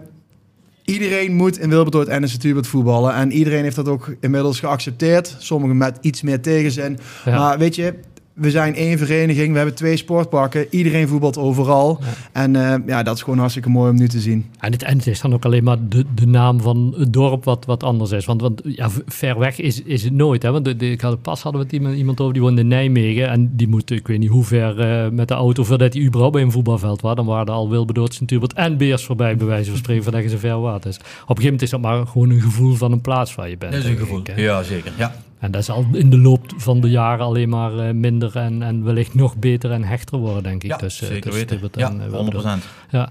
iedereen 0.89 1.35
moet 1.35 1.59
in 1.59 1.69
Wilbertoort 1.69 2.09
en 2.09 2.23
in 2.23 2.67
voetballen. 2.67 3.15
En 3.15 3.33
iedereen 3.33 3.63
heeft 3.63 3.77
dat 3.77 3.89
ook 3.89 4.15
inmiddels 4.21 4.61
geaccepteerd. 4.61 5.37
Sommigen 5.39 5.77
met 5.77 5.99
iets 6.01 6.23
meer 6.23 6.41
tegenzin. 6.41 6.99
Maar 7.25 7.59
weet 7.59 7.75
je, 7.75 7.95
we 8.39 8.51
zijn 8.51 8.75
één 8.75 8.99
vereniging, 8.99 9.51
we 9.51 9.57
hebben 9.57 9.75
twee 9.75 9.97
sportparken, 9.97 10.67
iedereen 10.71 11.09
voetbalt 11.09 11.39
overal. 11.39 12.01
En 12.33 12.55
uh, 12.55 12.75
ja, 12.87 13.03
dat 13.03 13.17
is 13.17 13.23
gewoon 13.23 13.39
hartstikke 13.39 13.69
mooi 13.69 13.91
om 13.91 13.97
nu 13.97 14.09
te 14.09 14.21
zien. 14.21 14.47
En 14.59 14.73
het, 14.73 14.83
en 14.83 14.97
het 14.97 15.07
is 15.07 15.21
dan 15.21 15.35
ook 15.35 15.45
alleen 15.45 15.65
maar 15.65 15.77
de, 15.89 16.05
de 16.15 16.27
naam 16.27 16.61
van 16.61 16.95
het 16.99 17.13
dorp 17.13 17.45
wat, 17.45 17.65
wat 17.65 17.83
anders 17.83 18.11
is. 18.11 18.25
Want, 18.25 18.41
want 18.41 18.61
ja, 18.65 18.89
ver 19.07 19.39
weg 19.39 19.59
is, 19.59 19.83
is 19.83 20.05
het 20.05 20.13
nooit. 20.13 20.43
Hè? 20.43 20.51
Want 20.51 20.65
de, 20.65 20.77
de, 20.77 20.91
ik 20.91 21.01
had 21.01 21.23
pas 21.23 21.43
hadden 21.43 21.61
we 21.61 21.67
het 21.67 21.77
iemand, 21.77 21.97
iemand 21.97 22.21
over, 22.21 22.33
die 22.33 22.43
woonde 22.43 22.61
in 22.61 22.69
Nijmegen. 22.69 23.29
En 23.29 23.57
die 23.57 23.69
moet, 23.69 23.91
ik 23.91 24.07
weet 24.07 24.19
niet 24.19 24.31
hoe 24.31 24.45
ver 24.45 25.05
uh, 25.05 25.11
met 25.11 25.29
de 25.29 25.35
auto 25.35 25.65
voordat 25.65 25.93
hij 25.93 26.03
überhaupt 26.03 26.35
bij 26.35 26.43
een 26.43 26.53
voetbalveld 26.53 27.01
was. 27.01 27.17
Dan 27.17 27.27
waren 27.27 27.47
er 27.47 27.53
al 27.53 27.71
Wilberdoord, 27.71 28.15
Sint-Hubert 28.15 28.53
en 28.53 28.77
Beers 28.77 29.05
voorbij, 29.05 29.37
bij 29.37 29.47
wijze 29.47 29.71
van 29.71 29.79
spreken, 29.79 30.23
je 30.23 30.29
zo 30.29 30.39
ver 30.39 30.61
wat 30.61 30.87
is. 30.87 30.97
Op 30.97 31.03
een 31.03 31.15
gegeven 31.17 31.45
moment 31.45 31.63
is 31.63 31.71
dat 31.71 31.81
maar 31.81 32.07
gewoon 32.07 32.31
een 32.31 32.41
gevoel 32.41 32.75
van 32.75 32.93
een 32.93 33.01
plaats 33.01 33.35
waar 33.35 33.49
je 33.49 33.57
bent. 33.57 33.73
Dat 33.73 33.83
is 33.83 33.89
een 33.89 33.97
gevoel, 33.97 34.23
ja 34.37 34.63
zeker. 34.63 34.93
Ja. 34.97 35.15
En 35.39 35.51
dat 35.51 35.65
zal 35.65 35.87
in 35.93 36.11
de 36.11 36.19
loop 36.19 36.41
van 36.57 36.81
de 36.81 36.91
jaren 36.91 37.25
alleen 37.25 37.49
maar 37.49 37.73
uh, 37.73 37.91
minder 37.91 38.37
en, 38.37 38.63
en 38.63 38.85
wellicht 38.85 39.15
nog 39.15 39.37
beter 39.37 39.71
en 39.71 39.85
hechter 39.85 40.19
worden, 40.19 40.43
denk 40.43 40.63
ik. 40.63 40.71
Ja, 40.71 40.77
tussen, 40.77 41.07
zeker 41.07 41.31
tussen 41.31 41.61
weten. 41.61 41.81
Ja, 41.81 41.91
en, 41.91 42.61
100%. 42.61 42.65
Ja. 42.91 43.09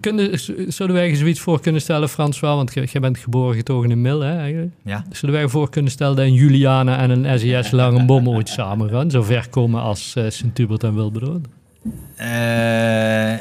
Kunnen, 0.00 0.38
zouden 0.72 0.96
wij 0.96 1.14
zoiets 1.14 1.40
voor 1.40 1.60
kunnen 1.60 1.80
stellen, 1.80 2.08
François? 2.08 2.54
Want 2.54 2.90
jij 2.90 3.00
bent 3.00 3.18
geboren 3.18 3.56
getogen 3.56 3.90
in 3.90 4.00
Mil, 4.00 4.20
hè, 4.20 4.38
eigenlijk? 4.38 4.72
Ja. 4.82 5.04
Zouden 5.10 5.40
wij 5.40 5.48
voor 5.48 5.70
kunnen 5.70 5.92
stellen 5.92 6.16
dat 6.16 6.24
een 6.24 6.34
Juliana 6.34 6.98
en 6.98 7.10
een 7.10 7.38
SES 7.38 7.70
Langenbom 7.70 8.28
ooit 8.28 8.48
samen 8.48 8.88
gaan? 8.90 9.10
Zo 9.10 9.22
ver 9.22 9.48
komen 9.48 9.82
als 9.82 10.14
uh, 10.18 10.24
Sint-Hubert 10.28 10.84
en 10.84 10.94
Wilberdoord? 10.94 11.46
Uh, 12.20 13.34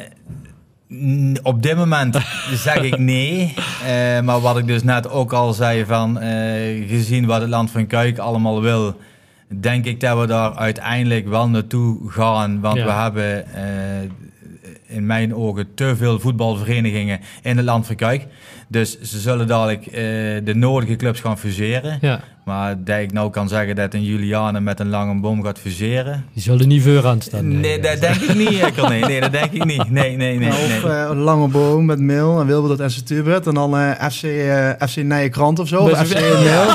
op 1.44 1.64
dit 1.64 1.76
moment 1.76 2.18
zeg 2.66 2.82
ik 2.82 2.98
nee. 2.98 3.54
Uh, 3.84 4.22
maar 4.22 4.40
wat 4.40 4.58
ik 4.58 4.68
dus 4.68 4.84
net 4.84 5.10
ook 5.10 5.34
al 5.34 5.54
zei 5.54 5.86
van 5.86 6.24
uh, 6.24 6.90
gezien 6.90 7.26
wat 7.26 7.42
het 7.42 7.50
land 7.50 7.72
van 7.72 7.88
Kuik 7.88 8.18
allemaal 8.18 8.62
wil, 8.62 8.98
denk 9.48 9.86
ik 9.86 10.00
dat 10.00 10.20
we 10.20 10.28
daar 10.28 10.56
uiteindelijk 10.56 11.28
wel 11.28 11.50
naartoe 11.50 12.12
gaan. 12.12 12.60
Want 12.60 12.82
we 12.82 12.92
hebben 12.92 13.46
uh, 13.56 14.96
in 14.96 15.06
mijn 15.06 15.36
ogen 15.36 15.74
te 15.74 15.96
veel 15.96 16.20
voetbalverenigingen 16.20 17.20
in 17.42 17.58
het 17.58 17.66
land 17.66 17.86
van 17.86 17.96
Kuik. 17.96 18.28
Dus 18.68 19.02
ze 19.02 19.20
zullen 19.20 19.48
dadelijk 19.48 19.92
de 20.46 20.54
nodige 20.56 20.96
clubs 20.96 21.20
gaan 21.20 21.38
fuseren. 21.38 21.98
Ja. 22.02 22.22
Maar 22.48 22.84
dat 22.84 23.00
ik 23.00 23.12
nou 23.12 23.30
kan 23.30 23.48
zeggen 23.48 23.76
dat 23.76 23.94
een 23.94 24.04
Juliane 24.04 24.60
met 24.60 24.80
een 24.80 24.90
lange 24.90 25.20
boom 25.20 25.44
gaat 25.44 25.60
fuseren. 25.60 26.26
Die 26.34 26.44
zullen 26.44 26.68
niet 26.68 26.84
voor 26.84 27.08
aan 27.08 27.22
staan. 27.22 27.48
Nee, 27.48 27.58
nee 27.58 27.80
dat 27.80 28.00
denk 28.00 28.16
ik 28.16 28.36
niet. 28.36 28.88
Nee, 28.90 29.02
nee, 29.02 29.22
dat 29.22 29.32
denk 29.32 29.52
ik 29.52 29.66
niet. 29.66 29.90
Nee, 29.90 30.16
nee, 30.16 30.38
nee. 30.38 30.50
of 30.50 30.68
nee. 30.68 30.92
Uh, 30.92 31.08
een 31.10 31.18
lange 31.18 31.48
boom 31.48 31.86
met 31.86 32.00
Mil 32.00 32.40
en 32.40 32.46
Wilbert 32.46 32.80
en 32.80 32.92
Stubert. 32.92 33.48
En 33.48 33.54
dan 33.54 33.80
uh, 33.80 33.92
FC, 33.92 34.24
uh, 34.24 34.70
FC 34.88 34.96
Nije 34.96 35.30
Krant 35.30 35.60
of 35.60 35.68
zo. 35.68 35.82
Of 35.82 36.08
FC 36.08 36.14
Mil. 36.14 36.66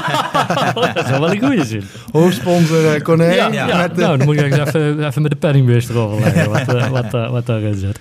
dat 0.95 1.07
zou 1.07 1.21
wel 1.21 1.33
een 1.33 1.41
goede 1.41 1.65
zijn. 1.65 1.85
Hoofdsponsor 2.11 2.95
uh, 2.95 3.01
Corné. 3.01 3.33
Ja, 3.33 3.53
ja. 3.53 3.77
Met, 3.77 3.97
nou, 3.97 4.17
dan 4.17 4.27
moet 4.27 4.37
ik 4.37 4.53
even, 4.67 5.07
even 5.07 5.23
met 5.23 5.31
de 5.31 5.37
penningbeest 5.37 5.89
erover 5.89 6.21
leggen. 6.21 6.51
wat, 6.91 7.11
wat, 7.11 7.31
wat 7.31 7.47
daarin 7.47 7.75
zit. 7.75 7.99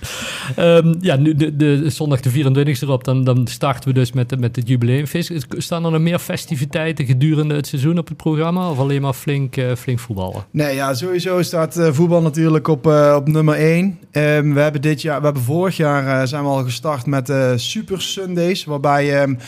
Um, 0.58 0.96
ja, 1.00 1.16
nu 1.16 1.34
de, 1.34 1.56
de, 1.56 1.90
zondag 1.90 2.20
de 2.20 2.30
24e 2.30 2.82
erop. 2.82 3.04
Dan, 3.04 3.24
dan 3.24 3.46
starten 3.82 4.02
we 4.02 4.12
dus 4.12 4.12
met, 4.12 4.40
met 4.40 4.56
het 4.56 4.68
jubileumfeest. 4.68 5.46
Staan 5.48 5.84
er 5.84 5.90
nog 5.90 6.00
meer 6.00 6.18
festiviteiten 6.18 7.06
gedurende 7.06 7.54
het 7.54 7.66
seizoen 7.66 7.98
op 7.98 8.08
het 8.08 8.16
programma? 8.16 8.70
Of 8.70 8.78
alleen 8.78 9.02
maar 9.02 9.12
flink, 9.12 9.56
uh, 9.56 9.74
flink 9.74 9.98
voetballen? 9.98 10.44
Nee, 10.50 10.74
ja, 10.74 10.94
sowieso 10.94 11.42
staat 11.42 11.78
uh, 11.78 11.92
voetbal 11.92 12.22
natuurlijk 12.22 12.68
op, 12.68 12.86
uh, 12.86 13.14
op 13.16 13.28
nummer 13.28 13.54
1. 13.54 13.84
Um, 13.84 13.98
ehm, 14.10 14.52
we 14.52 14.60
hebben 14.60 14.80
dit 14.80 15.02
jaar, 15.02 15.18
we 15.18 15.24
hebben 15.24 15.42
vorig 15.42 15.76
jaar 15.76 16.28
zijn 16.28 16.42
we 16.42 16.48
al 16.48 16.64
gestart 16.64 17.06
met 17.06 17.32
Super 17.56 18.02
Sundays, 18.02 18.64
waarbij 18.64 19.22
um, 19.22 19.38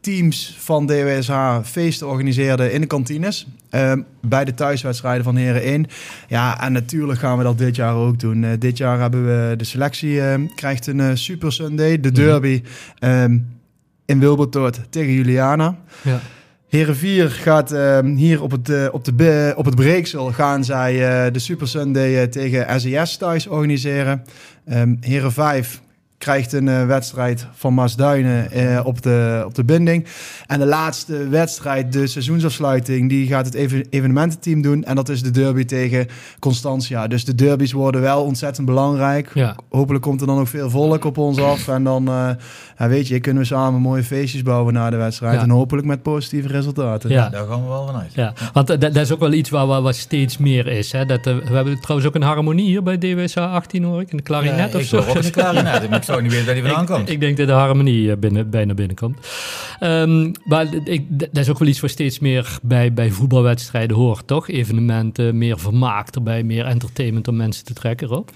teams 0.00 0.56
van 0.58 0.86
DWSH 0.86 1.58
feesten 1.64 2.08
organiseerden 2.08 2.72
in 2.72 2.80
de 2.80 2.86
kantines. 2.86 3.46
Um, 3.70 4.04
bij 4.20 4.44
de 4.44 4.54
thuiswedstrijden 4.54 5.24
van 5.24 5.36
Heren 5.36 5.62
1. 5.62 5.86
Ja, 6.28 6.62
en 6.62 6.72
natuurlijk 6.72 7.18
gaan 7.18 7.38
we 7.38 7.44
dat 7.44 7.58
dit 7.58 7.76
jaar 7.76 7.94
ook 7.94 8.20
doen. 8.20 8.42
Uh, 8.42 8.50
dit 8.58 8.76
jaar 8.76 9.00
hebben 9.00 9.24
we 9.26 9.56
de 9.56 9.64
selectie, 9.64 10.12
uh, 10.12 10.34
krijgt 10.54 10.86
een 10.86 11.18
Super 11.18 11.52
Sunday, 11.52 12.00
de 12.00 12.08
mhm. 12.08 12.20
derby 12.20 12.62
um, 13.00 13.58
in 14.10 14.18
Wilbertoort 14.18 14.80
tegen 14.90 15.12
Juliana. 15.12 15.76
Ja. 16.02 16.20
Heren 16.68 16.96
4 16.96 17.30
gaat 17.30 17.72
uh, 17.72 17.98
hier 18.16 18.42
op 18.42 18.50
het, 18.50 18.68
uh, 18.68 18.86
op, 18.92 19.04
de, 19.04 19.52
op 19.56 19.64
het 19.64 19.74
Breeksel 19.74 20.32
gaan 20.32 20.64
zij 20.64 20.94
uh, 21.26 21.32
de 21.32 21.38
Super 21.38 21.68
Sunday 21.68 22.26
tegen 22.26 22.80
SES 22.80 23.16
thuis 23.16 23.46
organiseren. 23.46 24.24
Um, 24.72 24.96
Heren 25.00 25.32
5 25.32 25.80
krijgt 26.20 26.52
een 26.52 26.66
uh, 26.66 26.86
wedstrijd 26.86 27.46
van 27.52 27.74
Maasduinen 27.74 28.48
uh, 28.56 28.80
op, 28.84 29.02
de, 29.02 29.42
op 29.46 29.54
de 29.54 29.64
binding. 29.64 30.06
En 30.46 30.58
de 30.58 30.66
laatste 30.66 31.28
wedstrijd, 31.28 31.92
de 31.92 32.06
seizoensafsluiting, 32.06 33.08
die 33.08 33.26
gaat 33.26 33.44
het 33.44 33.54
even, 33.54 33.86
evenemententeam 33.90 34.62
doen. 34.62 34.84
En 34.84 34.96
dat 34.96 35.08
is 35.08 35.22
de 35.22 35.30
derby 35.30 35.64
tegen 35.64 36.06
Constantia. 36.38 37.06
Dus 37.06 37.24
de 37.24 37.34
derbies 37.34 37.72
worden 37.72 38.00
wel 38.00 38.22
ontzettend 38.22 38.66
belangrijk. 38.66 39.30
Ja. 39.34 39.56
Hopelijk 39.70 40.04
komt 40.04 40.20
er 40.20 40.26
dan 40.26 40.38
ook 40.38 40.46
veel 40.46 40.70
volk 40.70 41.04
op 41.04 41.18
ons 41.18 41.40
af. 41.40 41.68
En 41.68 41.84
dan, 41.84 42.08
uh, 42.08 42.30
ja, 42.78 42.88
weet 42.88 43.08
je, 43.08 43.20
kunnen 43.20 43.42
we 43.42 43.48
samen 43.48 43.80
mooie 43.80 44.04
feestjes 44.04 44.42
bouwen 44.42 44.74
na 44.74 44.90
de 44.90 44.96
wedstrijd. 44.96 45.34
Ja. 45.34 45.42
En 45.42 45.50
hopelijk 45.50 45.86
met 45.86 46.02
positieve 46.02 46.48
resultaten. 46.48 47.10
Ja, 47.10 47.28
daar 47.28 47.46
gaan 47.46 47.62
we 47.62 47.68
wel 47.68 47.86
vanuit. 47.86 48.14
Ja, 48.14 48.32
want 48.52 48.80
dat, 48.80 48.96
is 48.96 49.12
ook 49.12 49.20
wel 49.20 49.32
iets 49.32 49.50
waar, 49.50 49.66
waar, 49.66 49.82
waar 49.82 49.94
steeds 49.94 50.38
meer 50.38 50.66
is. 50.66 50.92
Hè? 50.92 51.06
Dat, 51.06 51.24
we 51.24 51.42
hebben 51.50 51.80
trouwens 51.80 52.08
ook 52.08 52.14
een 52.14 52.22
harmonie 52.22 52.66
hier 52.66 52.82
bij 52.82 52.98
DWSA 52.98 53.46
18 53.46 53.84
hoor 53.84 54.00
ik. 54.00 54.12
Een 54.12 54.22
klarinet 54.22 54.74
of 54.74 54.82
zo. 54.82 54.98
Ik 55.10 55.24
een 55.24 55.30
klarinet. 55.30 56.08
Niet 56.18 56.34
vandaan 56.34 56.86
komt. 56.86 57.10
Ik, 57.10 57.20
denk 57.20 57.36
dat 57.36 57.46
de 57.46 57.52
harmonie 57.52 58.10
eh, 58.10 58.16
binnen, 58.16 58.50
bijna 58.50 58.74
binnenkomt. 58.74 59.18
Um, 59.80 60.32
maar 60.44 60.66
ik, 60.84 61.04
dat 61.08 61.28
is 61.32 61.48
ook 61.48 61.58
wel 61.58 61.68
iets 61.68 61.80
wat 61.80 61.90
steeds 61.90 62.18
meer 62.18 62.58
bij, 62.62 62.92
bij 62.92 63.10
voetbalwedstrijden 63.10 63.96
hoort, 63.96 64.26
toch? 64.26 64.48
Evenementen, 64.48 65.38
meer 65.38 65.58
vermaak 65.58 66.14
erbij, 66.14 66.42
meer 66.42 66.64
entertainment 66.64 67.28
om 67.28 67.36
mensen 67.36 67.64
te 67.64 67.72
trekken, 67.72 68.10
op. 68.10 68.30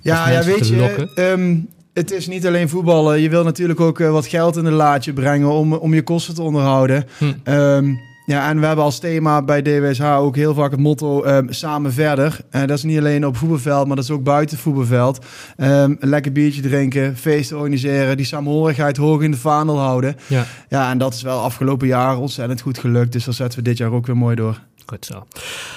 Ja, 0.00 0.30
ja 0.30 0.44
weet 0.44 0.68
je, 0.68 1.08
um, 1.14 1.68
het 1.92 2.10
is 2.10 2.26
niet 2.26 2.46
alleen 2.46 2.68
voetballen. 2.68 3.20
Je 3.20 3.28
wil 3.28 3.44
natuurlijk 3.44 3.80
ook 3.80 3.98
uh, 3.98 4.10
wat 4.10 4.26
geld 4.26 4.56
in 4.56 4.64
de 4.64 4.70
laadje 4.70 5.12
brengen 5.12 5.48
om, 5.48 5.72
om 5.72 5.94
je 5.94 6.02
kosten 6.02 6.34
te 6.34 6.42
onderhouden. 6.42 7.06
Hm. 7.18 7.52
Um, 7.52 8.00
ja, 8.32 8.48
en 8.48 8.60
we 8.60 8.66
hebben 8.66 8.84
als 8.84 8.98
thema 8.98 9.42
bij 9.42 9.62
DWSH 9.62 10.16
ook 10.16 10.36
heel 10.36 10.54
vaak 10.54 10.70
het 10.70 10.80
motto 10.80 11.24
um, 11.24 11.52
samen 11.52 11.92
verder. 11.92 12.38
En 12.50 12.62
uh, 12.62 12.68
dat 12.68 12.76
is 12.76 12.82
niet 12.82 12.98
alleen 12.98 13.26
op 13.26 13.36
voetbalveld, 13.36 13.86
maar 13.86 13.96
dat 13.96 14.04
is 14.04 14.10
ook 14.10 14.22
buiten 14.22 14.58
voetbalveld. 14.58 15.24
Um, 15.56 15.96
een 16.00 16.08
lekker 16.08 16.32
biertje 16.32 16.62
drinken, 16.62 17.16
feesten 17.16 17.56
organiseren, 17.56 18.16
die 18.16 18.26
samenhorigheid 18.26 18.96
hoog 18.96 19.22
in 19.22 19.30
de 19.30 19.36
vaandel 19.36 19.78
houden. 19.78 20.16
Ja. 20.26 20.44
ja, 20.68 20.90
en 20.90 20.98
dat 20.98 21.14
is 21.14 21.22
wel 21.22 21.40
afgelopen 21.40 21.86
jaar 21.86 22.18
ontzettend 22.18 22.60
goed 22.60 22.78
gelukt. 22.78 23.12
Dus 23.12 23.24
dat 23.24 23.34
zetten 23.34 23.58
we 23.58 23.64
dit 23.64 23.78
jaar 23.78 23.92
ook 23.92 24.06
weer 24.06 24.16
mooi 24.16 24.36
door. 24.36 24.60
Goed 24.86 25.04
zo. 25.04 25.26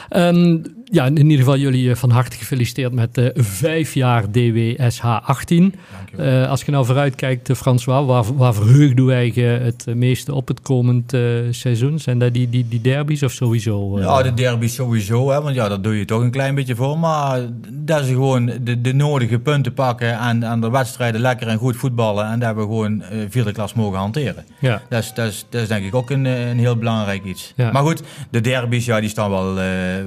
Um, 0.10 0.62
ja, 0.92 1.06
in 1.06 1.18
ieder 1.18 1.38
geval 1.38 1.58
jullie 1.58 1.90
eh, 1.90 1.96
van 1.96 2.10
harte 2.10 2.38
gefeliciteerd 2.38 2.94
met 2.94 3.18
uh, 3.18 3.30
vijf 3.34 3.94
jaar 3.94 4.32
DWSH 4.32 5.06
18. 5.06 5.76
Uh, 6.20 6.50
als 6.50 6.62
je 6.64 6.72
nou 6.72 6.86
vooruit 6.86 7.16
kijkt, 7.16 7.50
uh, 7.50 7.56
François, 7.56 8.06
waar, 8.06 8.36
waar 8.36 8.54
doe 8.96 9.12
jij 9.12 9.32
het 9.64 9.86
meeste 9.96 10.34
op 10.34 10.48
het 10.48 10.62
komend 10.62 11.14
seizoen? 11.50 12.00
Zijn 12.00 12.20
dat 12.20 12.34
die, 12.34 12.50
die, 12.50 12.68
die 12.70 12.82
derbies 12.82 13.24
of 13.24 13.32
sowieso? 13.32 14.00
Ja, 14.00 14.24
de 14.24 14.34
derbies 14.34 14.74
sowieso, 14.74 15.30
hè, 15.30 15.42
want 15.42 15.56
ja, 15.56 15.70
daar 15.70 15.82
doe 15.82 15.98
je 15.98 16.06
toch 16.06 16.22
een 16.22 16.32
klein 16.32 16.56
beetje 16.56 16.76
voor. 16.76 17.00
Maar 17.00 17.40
dat 17.72 18.02
is 18.02 18.08
gewoon 18.08 18.52
de, 18.62 18.82
de 18.82 18.94
nodige 18.94 19.40
punten 19.40 19.74
pakken 19.74 20.20
en, 20.20 20.46
aan 20.46 20.62
de 20.62 20.70
wedstrijden 20.70 21.22
lekker 21.22 21.48
en 21.48 21.58
goed 21.58 21.76
voetballen. 21.76 22.32
En 22.32 22.40
daar 22.40 22.56
we 22.56 22.62
gewoon 22.62 23.04
vierde 23.30 23.52
klas 23.52 23.74
mogen 23.74 24.00
hanteren. 24.00 24.46
Ja. 24.60 24.82
Dat, 24.90 25.04
is, 25.04 25.14
dat, 25.14 25.28
is, 25.28 25.46
dat 25.50 25.62
is 25.62 25.68
denk 25.68 25.86
ik 25.86 25.96
ook 25.96 26.10
een, 26.10 26.26
een 26.26 26.60
heel 26.60 26.78
belangrijk 26.78 27.24
iets. 27.24 27.54
Ja. 27.56 27.72
Maar 27.72 27.84
goed, 27.84 28.02
de 28.30 28.42
derbies, 28.42 28.86
ja, 28.86 29.00
die 29.00 29.10
staan 29.10 29.30
wel, 29.30 29.54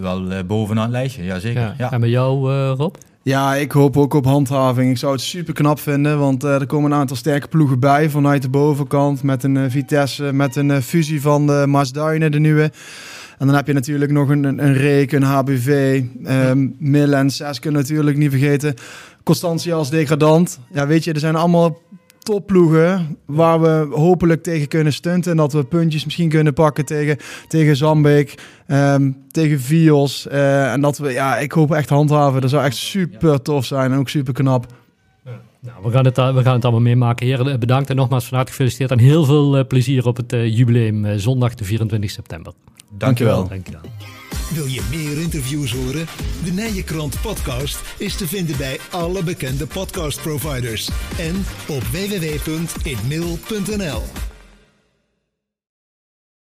wel 0.01 0.47
bovenaan 0.69 0.93
het 0.93 1.01
lijstje, 1.01 1.25
ja 1.25 1.39
zeker. 1.39 1.75
Ja. 1.79 1.93
En 1.93 2.01
bij 2.01 2.09
jou, 2.09 2.53
Rob? 2.75 2.95
Ja, 3.23 3.55
ik 3.55 3.73
hoop 3.73 3.97
ook 3.97 4.15
op 4.15 4.25
handhaving. 4.25 4.91
Ik 4.91 4.99
zou 4.99 5.13
het 5.13 5.21
super 5.21 5.55
knap 5.55 5.81
vinden, 5.81 6.19
want 6.19 6.45
uh, 6.45 6.55
er 6.55 6.67
komen 6.67 6.93
een 6.93 6.99
aantal 6.99 7.17
sterke 7.17 7.49
ploegen 7.49 7.81
bij 7.81 8.11
vanuit 8.11 8.43
de 8.43 8.49
bovenkant. 8.49 9.23
Met 9.23 9.43
een 9.43 9.55
uh, 9.55 9.65
Vitesse, 9.69 10.33
met 10.33 10.57
een 10.57 10.69
uh, 10.69 10.79
fusie 10.79 11.21
van 11.21 11.47
de 11.47 11.65
Maasduinen, 11.69 12.33
de 12.33 12.39
nieuwe. 12.39 12.73
En 13.39 13.47
dan 13.47 13.55
heb 13.55 13.67
je 13.67 13.73
natuurlijk 13.73 14.11
nog 14.11 14.29
een, 14.29 14.45
een, 14.45 14.65
een 14.65 14.75
Reek, 14.75 15.13
een 15.13 15.23
HBV, 15.23 16.03
um, 16.27 16.75
Mill 16.79 17.13
en 17.13 17.31
Seske 17.31 17.71
natuurlijk 17.71 18.17
niet 18.17 18.31
vergeten. 18.31 18.75
Constantia 19.23 19.75
als 19.75 19.91
degradant. 19.91 20.61
Ja, 20.73 20.87
weet 20.87 21.05
je, 21.05 21.13
er 21.13 21.21
zijn 21.21 21.37
allemaal 21.37 21.79
topploegen 22.29 23.19
waar 23.27 23.61
we 23.61 23.97
hopelijk 23.97 24.43
tegen 24.43 24.69
kunnen 24.69 24.93
stunten. 24.93 25.31
En 25.31 25.37
dat 25.37 25.53
we 25.53 25.65
puntjes 25.65 26.05
misschien 26.05 26.29
kunnen 26.29 26.55
pakken 26.55 26.85
tegen, 26.85 27.17
tegen 27.47 27.77
Zambeek, 27.77 28.35
um, 28.67 29.17
tegen 29.31 29.61
Vios. 29.61 30.27
Uh, 30.27 30.73
en 30.73 30.81
dat 30.81 30.99
we, 30.99 31.13
ja, 31.13 31.39
ik 31.39 31.53
hoop 31.53 31.73
echt 31.73 31.89
handhaven. 31.89 32.41
Dat 32.41 32.51
zou 32.51 32.65
echt 32.65 32.77
super 32.77 33.43
tof 33.43 33.65
zijn 33.65 33.93
en 33.93 33.99
ook 33.99 34.09
super 34.09 34.33
knap. 34.33 34.67
Nou, 35.61 35.83
we, 35.83 35.91
gaan 35.91 36.05
het, 36.05 36.17
we 36.17 36.43
gaan 36.43 36.55
het 36.55 36.65
allemaal 36.65 36.81
meemaken. 36.81 37.27
Heren, 37.27 37.61
bedankt 37.61 37.91
en 37.91 37.97
nogmaals 37.97 38.27
van 38.27 38.37
harte 38.37 38.53
gefeliciteerd. 38.53 38.91
En 38.91 38.99
heel 38.99 39.25
veel 39.25 39.67
plezier 39.67 40.07
op 40.07 40.17
het 40.17 40.31
jubileum 40.31 41.19
zondag 41.19 41.55
de 41.55 41.65
24 41.65 42.11
september. 42.11 42.53
Dankjewel. 42.91 43.49
Dankjewel. 43.49 43.81
Wil 44.55 44.67
je 44.67 44.87
meer 44.91 45.21
interviews 45.21 45.73
horen? 45.73 46.07
De 46.45 46.51
Nijenkrant 46.51 47.21
podcast 47.21 47.81
is 47.99 48.17
te 48.17 48.27
vinden 48.27 48.57
bij 48.57 48.79
alle 48.91 49.23
bekende 49.23 49.67
podcastproviders 49.67 50.89
en 51.19 51.45
op 51.69 51.83
www.inmail.nl. 51.83 54.03